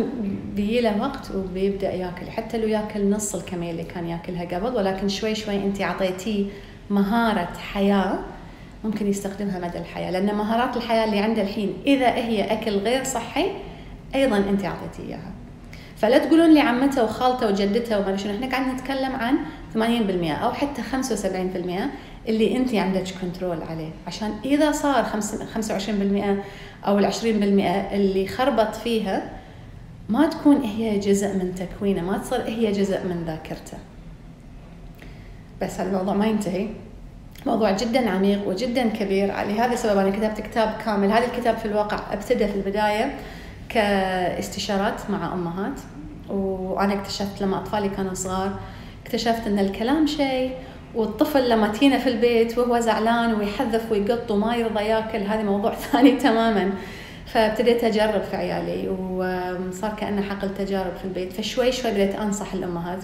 بيجي 0.57 0.81
له 0.81 1.01
وقت 1.01 1.31
وبيبدأ 1.35 1.92
ياكل. 1.92 2.31
حتى 2.31 2.59
لو 2.59 2.68
ياكل 2.68 3.11
نص 3.11 3.35
الكمية 3.35 3.71
اللي 3.71 3.85
كان 3.85 4.09
ياكلها 4.09 4.45
قبل 4.45 4.77
ولكن 4.77 5.09
شوي 5.09 5.35
شوي 5.35 5.57
أنت 5.57 5.81
أعطيتيه 5.81 6.47
مهارة 6.90 7.53
حياة 7.73 8.18
ممكن 8.85 9.07
يستخدمها 9.07 9.59
مدى 9.59 9.79
الحياة. 9.79 10.11
لأن 10.11 10.35
مهارات 10.35 10.77
الحياة 10.77 11.05
اللي 11.05 11.18
عنده 11.18 11.42
الحين 11.42 11.75
إذا 11.87 12.14
هي 12.14 12.53
أكل 12.53 12.71
غير 12.71 13.05
صحي 13.05 13.47
أيضا 14.14 14.37
أنت 14.37 14.64
أعطيتيه 14.64 15.09
إياها. 15.09 15.32
فلا 16.02 16.18
تقولون 16.18 16.54
لي 16.54 16.60
عمته 16.60 17.04
وخالته 17.04 17.46
وجدته 17.46 18.00
وما 18.00 18.16
شنو. 18.16 18.34
إحنا 18.34 18.46
قاعد 18.46 18.74
نتكلم 18.74 19.12
عن 19.16 19.36
80% 19.74 19.78
أو 20.44 20.52
حتى 20.52 20.82
75% 20.82 21.90
اللي 22.28 22.56
أنت 22.56 22.74
عندك 22.74 23.04
كنترول 23.22 23.62
عليه. 23.62 23.90
عشان 24.06 24.34
إذا 24.44 24.72
صار 24.72 25.04
25% 25.04 26.42
أو 26.86 26.98
ال 26.98 27.12
20% 27.12 27.24
اللي 27.92 28.26
خربط 28.26 28.74
فيها 28.74 29.30
ما 30.08 30.26
تكون 30.26 30.60
هي 30.60 30.98
جزء 30.98 31.28
من 31.28 31.54
تكوينه 31.54 32.02
ما 32.02 32.18
تصير 32.18 32.42
هي 32.46 32.72
جزء 32.72 33.04
من 33.04 33.24
ذاكرته. 33.26 33.78
بس 35.62 35.80
الموضوع 35.80 36.14
ما 36.14 36.26
ينتهي. 36.26 36.68
موضوع 37.46 37.70
جدا 37.70 38.10
عميق 38.10 38.48
وجدا 38.48 38.88
كبير. 38.88 39.26
لهذا 39.26 39.72
السبب 39.72 39.98
أنا 39.98 40.10
كتبت 40.10 40.46
كتاب 40.46 40.74
كامل. 40.84 41.10
هذا 41.10 41.26
الكتاب 41.26 41.56
في 41.56 41.64
الواقع 41.64 42.12
ابتدى 42.12 42.48
في 42.48 42.54
البداية. 42.54 43.14
كاستشارات 43.74 45.11
مع 45.11 45.32
أمهات 45.32 45.80
وأنا 46.28 46.94
اكتشفت 46.94 47.42
لما 47.42 47.58
أطفالي 47.58 47.88
كانوا 47.88 48.14
صغار 48.14 48.52
اكتشفت 49.06 49.46
إن 49.46 49.58
الكلام 49.58 50.06
شيء 50.06 50.52
والطفل 50.94 51.48
لما 51.48 51.68
تينا 51.68 51.98
في 51.98 52.08
البيت 52.08 52.58
وهو 52.58 52.80
زعلان 52.80 53.35
ويحذف 53.35 53.92
ويقط 53.92 54.30
وما 54.30 54.56
يرضى 54.56 54.80
ياكل 54.80 55.18
هذا 55.18 55.42
موضوع 55.42 55.74
ثاني 55.92 56.12
تماما. 56.12 56.70
فابتديت 57.26 57.85
أجرب 57.85 58.22
في 58.22 58.37
عيالي 58.37 58.88
وصار 58.88 59.94
كأنه 59.96 60.22
حقل 60.22 60.54
تجارب 60.54 60.96
في 60.96 61.04
البيت. 61.04 61.32
فشوي 61.32 61.72
شوي 61.72 61.90
بديت 61.90 62.14
أنصح 62.14 62.52
الأمهات. 62.54 62.98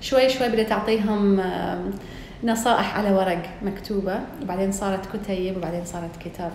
شوي 0.00 0.28
شوي 0.28 0.48
بديت 0.48 0.72
أعطيهم 0.72 1.42
نصائح 2.44 2.98
على 2.98 3.12
ورق 3.12 3.42
مكتوبة 3.62 4.20
وبعدين 4.42 4.72
صارت 4.72 5.16
كتيب 5.16 5.56
وبعدين 5.56 5.84
صارت 5.84 6.16
كتاب. 6.24 6.52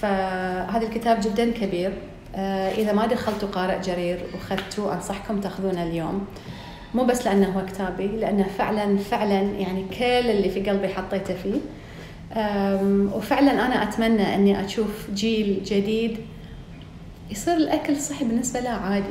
فهذا 0.00 0.86
الكتاب 0.86 1.20
جدا 1.20 1.50
كبير. 1.50 1.92
آه، 2.36 2.70
إذا 2.72 2.92
ما 2.92 3.06
دخلتوا 3.06 3.48
قارئ 3.48 3.80
جرير 3.80 4.18
وخذتوه 4.34 4.94
أنصحكم 4.94 5.40
تأخذونه 5.40 5.82
اليوم 5.82 6.26
مو 6.94 7.04
بس 7.04 7.26
لأنه 7.26 7.46
هو 7.46 7.66
كتابي 7.66 8.06
لأنه 8.06 8.46
فعلا 8.58 8.98
فعلا 8.98 9.40
يعني 9.40 9.84
كل 9.98 10.30
اللي 10.30 10.50
في 10.50 10.70
قلبي 10.70 10.88
حطيته 10.88 11.34
فيه. 11.34 11.60
وفعلا 13.16 13.66
أنا 13.66 13.82
أتمنى 13.82 14.34
إني 14.34 14.64
أشوف 14.64 15.10
جيل 15.14 15.62
جديد 15.64 16.16
يصير 17.30 17.56
الأكل 17.56 17.92
الصحي 17.92 18.24
بالنسبة 18.24 18.60
له 18.60 18.70
عادي. 18.70 19.06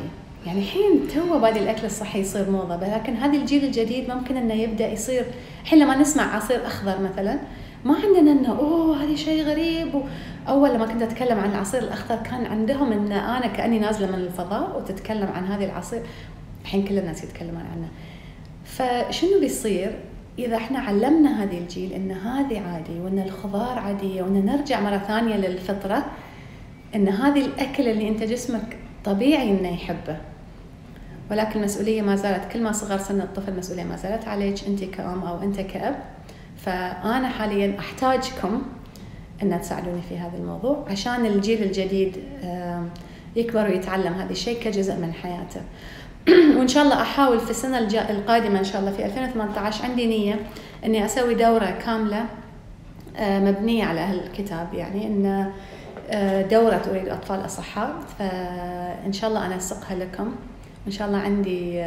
يعني 0.46 0.60
الحين 0.60 1.08
تو 1.14 1.40
بادي 1.40 1.60
الأكل 1.60 1.86
الصحي 1.86 2.20
يصير 2.20 2.50
موضة 2.50 2.96
لكن 2.96 3.16
هذا 3.16 3.38
الجيل 3.38 3.64
الجديد 3.64 4.10
ممكن 4.10 4.38
إنه 4.38 4.54
يبدأ 4.54 4.88
يصير 4.88 5.26
الحين 5.64 5.80
لما 5.80 5.96
نسمع 5.96 6.36
عصير 6.36 6.68
أخضر 6.68 6.96
مثلا 7.02 7.40
ما 7.86 7.96
عندنا 7.96 8.32
إنه 8.32 8.60
أوه 8.60 9.04
هذه 9.04 9.16
شيء 9.16 9.44
غريب 9.44 10.02
أول 10.48 10.74
لما 10.74 10.86
كنت 10.86 11.02
أتكلم 11.02 11.40
عن 11.40 11.50
العصير 11.52 11.84
الأخضر 11.84 12.16
كان 12.16 12.46
عندهم 12.46 12.92
إن 12.92 13.12
أنا 13.12 13.48
كأني 13.48 13.80
نازلة 13.80 14.08
من 14.08 14.16
الفضاء 14.16 14.78
وتتكلم 14.78 15.28
عن 15.28 15.46
هذه 15.46 15.66
العصير. 15.66 16.02
الحين 16.62 16.86
كل 16.88 16.98
الناس 16.98 17.24
يتكلمون 17.24 17.64
عنه. 17.72 17.90
فشنو 18.66 19.40
بيصير 19.40 20.00
إذا 20.40 20.56
إحنا 20.58 20.80
علمنا 20.80 21.44
هذه 21.44 21.58
الجيل 21.58 21.94
إن 21.94 22.12
هذه 22.12 22.60
عادي 22.60 23.00
وإن 23.00 23.20
الخضار 23.20 23.80
عادية 23.80 24.24
وإن 24.24 24.46
نرجع 24.46 24.80
مرة 24.80 24.98
ثانية 24.98 25.36
للفطرة 25.36 26.06
إن 26.96 27.08
هذه 27.08 27.46
الأكل 27.46 27.88
اللي 27.88 28.10
أنت 28.10 28.24
جسمك 28.24 28.78
طبيعي 29.06 29.52
إنه 29.52 29.74
يحبه. 29.74 30.18
ولكن 31.32 31.60
المسؤولية 31.60 32.02
ما 32.02 32.16
زالت 32.16 32.52
كل 32.52 32.64
ما 32.64 32.72
صغر 32.72 32.98
سن 32.98 33.22
الطفل 33.22 33.52
المسؤولية 33.52 33.84
ما 33.84 33.96
زالت 33.96 34.28
عليك 34.28 34.68
أنت 34.68 34.84
كأم 34.84 35.24
أو 35.24 35.44
أنت 35.44 35.62
كأب. 35.62 35.96
فأنا 36.58 37.30
حاليا 37.30 37.80
أحتاجكم 37.80 38.62
ان 39.44 39.62
تساعدوني 39.62 40.02
في 40.10 40.18
هذا 40.18 40.38
الموضوع 40.38 40.86
عشان 40.90 41.26
الجيل 41.26 41.64
الجديد 41.64 42.18
يكبر 43.36 43.66
ويتعلم 43.66 44.14
هذا 44.14 44.32
الشيء 44.32 44.64
كجزء 44.64 44.96
من 44.96 45.14
حياته. 45.14 45.62
وإن 46.58 46.68
شاء 46.68 46.84
الله 46.84 47.02
أحاول 47.02 47.40
في 47.40 47.50
السنة 47.50 47.80
القادمة 48.10 48.60
إن 48.60 48.64
شاء 48.64 48.82
الله 48.82 48.92
في 48.92 49.06
2018 49.06 49.84
عندي 49.84 50.08
نية 50.08 50.40
إني 50.86 51.06
أسوي 51.06 51.34
دورة 51.34 51.78
كاملة 51.86 52.26
آه، 53.18 53.40
مبنية 53.40 53.86
على 53.86 54.00
هالكتاب. 54.00 54.74
يعني 54.74 55.08
إن 55.08 55.52
آه، 56.10 56.42
دورة 56.42 56.82
أريد 56.92 57.10
أطفال 57.10 57.46
أصحاء 57.46 57.96
فإن 58.20 59.14
شاء 59.14 59.30
الله 59.30 59.46
أنا 59.46 59.58
أسقها 59.58 59.96
لكم. 59.96 60.36
إن 60.88 60.92
شاء 60.92 61.08
الله 61.08 61.20
عندي 61.20 61.84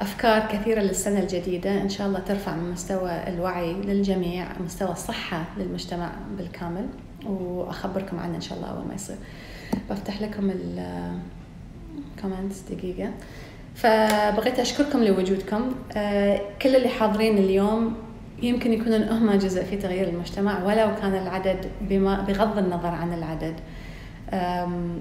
أفكار 0.00 0.46
كثيرة 0.52 0.80
للسنة 0.80 1.20
الجديدة. 1.20 1.82
إن 1.82 1.88
شاء 1.88 2.06
الله 2.06 2.18
ترفع 2.18 2.54
من 2.54 2.70
مستوى 2.70 3.10
الوعي 3.10 3.72
للجميع 3.72 4.46
مستوى 4.64 4.90
الصحة 4.90 5.44
للمجتمع 5.58 6.10
بالكامل. 6.38 6.86
وأخبركم 7.26 8.18
عنه 8.18 8.36
إن 8.36 8.40
شاء 8.40 8.58
الله 8.58 8.70
أول 8.70 8.86
ما 8.88 8.94
يصير. 8.94 9.16
بفتح 9.90 10.22
لكم 10.22 10.50
الكومنتس 12.16 12.60
دقيقة. 12.70 13.10
فبغيت 13.74 14.58
أشكركم 14.58 15.04
لوجودكم. 15.04 15.74
آه، 15.96 16.40
كل 16.62 16.76
اللي 16.76 16.88
حاضرين 16.88 17.38
اليوم 17.38 17.96
يمكن 18.42 18.72
يكونون 18.72 19.02
هم 19.02 19.32
جزء 19.32 19.64
في 19.64 19.76
تغيير 19.76 20.08
المجتمع 20.08 20.64
ولو 20.64 20.94
كان 20.94 21.14
العدد 21.14 21.66
بما 21.80 22.20
بغض 22.20 22.58
النظر 22.58 22.88
عن 22.88 23.12
العدد. 23.12 23.54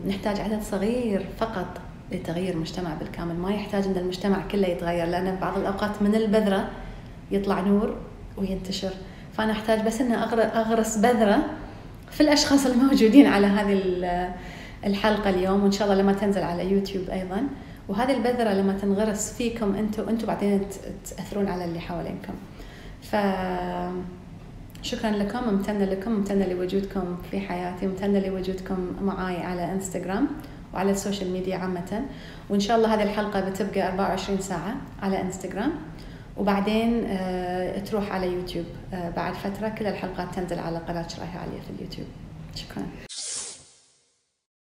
نحتاج 0.07 0.39
عدد 0.39 0.61
صغير 0.61 1.25
فقط. 1.39 1.81
لتغيير 2.11 2.53
المجتمع 2.53 2.93
بالكامل. 2.93 3.35
ما 3.35 3.51
يحتاج 3.51 3.83
ان 3.85 3.97
المجتمع 3.97 4.47
كله 4.51 4.67
يتغير 4.67 5.05
لأن 5.05 5.35
بعض 5.41 5.57
الأوقات 5.57 6.01
من 6.01 6.15
البذرة 6.15 6.69
يطلع 7.31 7.59
نور 7.59 7.95
وينتشر. 8.37 8.91
فأنا 9.33 9.51
أحتاج 9.51 9.85
بس 9.85 10.01
ان 10.01 10.11
أغرس 10.11 10.97
بذرة 10.97 11.45
في 12.11 12.21
الأشخاص 12.21 12.65
الموجودين 12.65 13.27
على 13.27 13.47
هذه 13.47 13.81
الحلقة 14.85 15.29
اليوم 15.29 15.63
وإن 15.63 15.71
شاء 15.71 15.87
الله 15.87 16.01
لما 16.01 16.13
تنزل 16.13 16.43
على 16.43 16.71
يوتيوب 16.71 17.09
أيضا. 17.09 17.43
وهذه 17.87 18.13
البذرة 18.17 18.53
لما 18.53 18.73
تنغرس 18.73 19.33
فيكم 19.33 19.75
أنتم 19.75 20.09
أنتم 20.09 20.27
بعدين 20.27 20.61
تأثرون 21.09 21.47
على 21.47 21.65
اللي 21.65 21.79
حوالينكم. 21.79 22.33
ف 23.01 23.15
شكرا 24.81 25.11
لكم 25.11 25.39
ممتنة 25.53 25.85
لكم 25.85 26.11
ممتنة 26.11 26.45
لوجودكم 26.45 27.17
في 27.31 27.39
حياتي 27.39 27.87
ممتنة 27.87 28.19
لوجودكم 28.19 28.77
معي 29.01 29.37
على 29.37 29.71
إنستغرام. 29.71 30.27
وعلى 30.73 30.91
ال 30.91 30.97
social 30.97 31.31
media 31.31 31.57
عامة. 31.57 32.01
وإن 32.49 32.59
شاء 32.59 32.77
الله 32.77 32.93
هذه 32.93 33.03
الحلقة 33.03 33.49
بتبقى 33.49 33.87
24 33.87 34.41
ساعة 34.41 34.75
على 35.01 35.21
إنستغرام. 35.21 35.71
وبعدين 36.37 37.05
آه، 37.07 37.79
تروح 37.79 38.11
على 38.11 38.33
يوتيوب. 38.33 38.65
آه، 38.93 39.09
بعد 39.09 39.33
فترة 39.33 39.69
كل 39.69 39.87
الحلقات 39.87 40.35
تنزل 40.35 40.59
على 40.59 40.77
قناة 40.77 41.07
شرايها 41.07 41.39
عالية 41.39 41.59
في 41.61 41.69
اليوتيوب. 41.79 42.07
شكرا. 42.55 43.08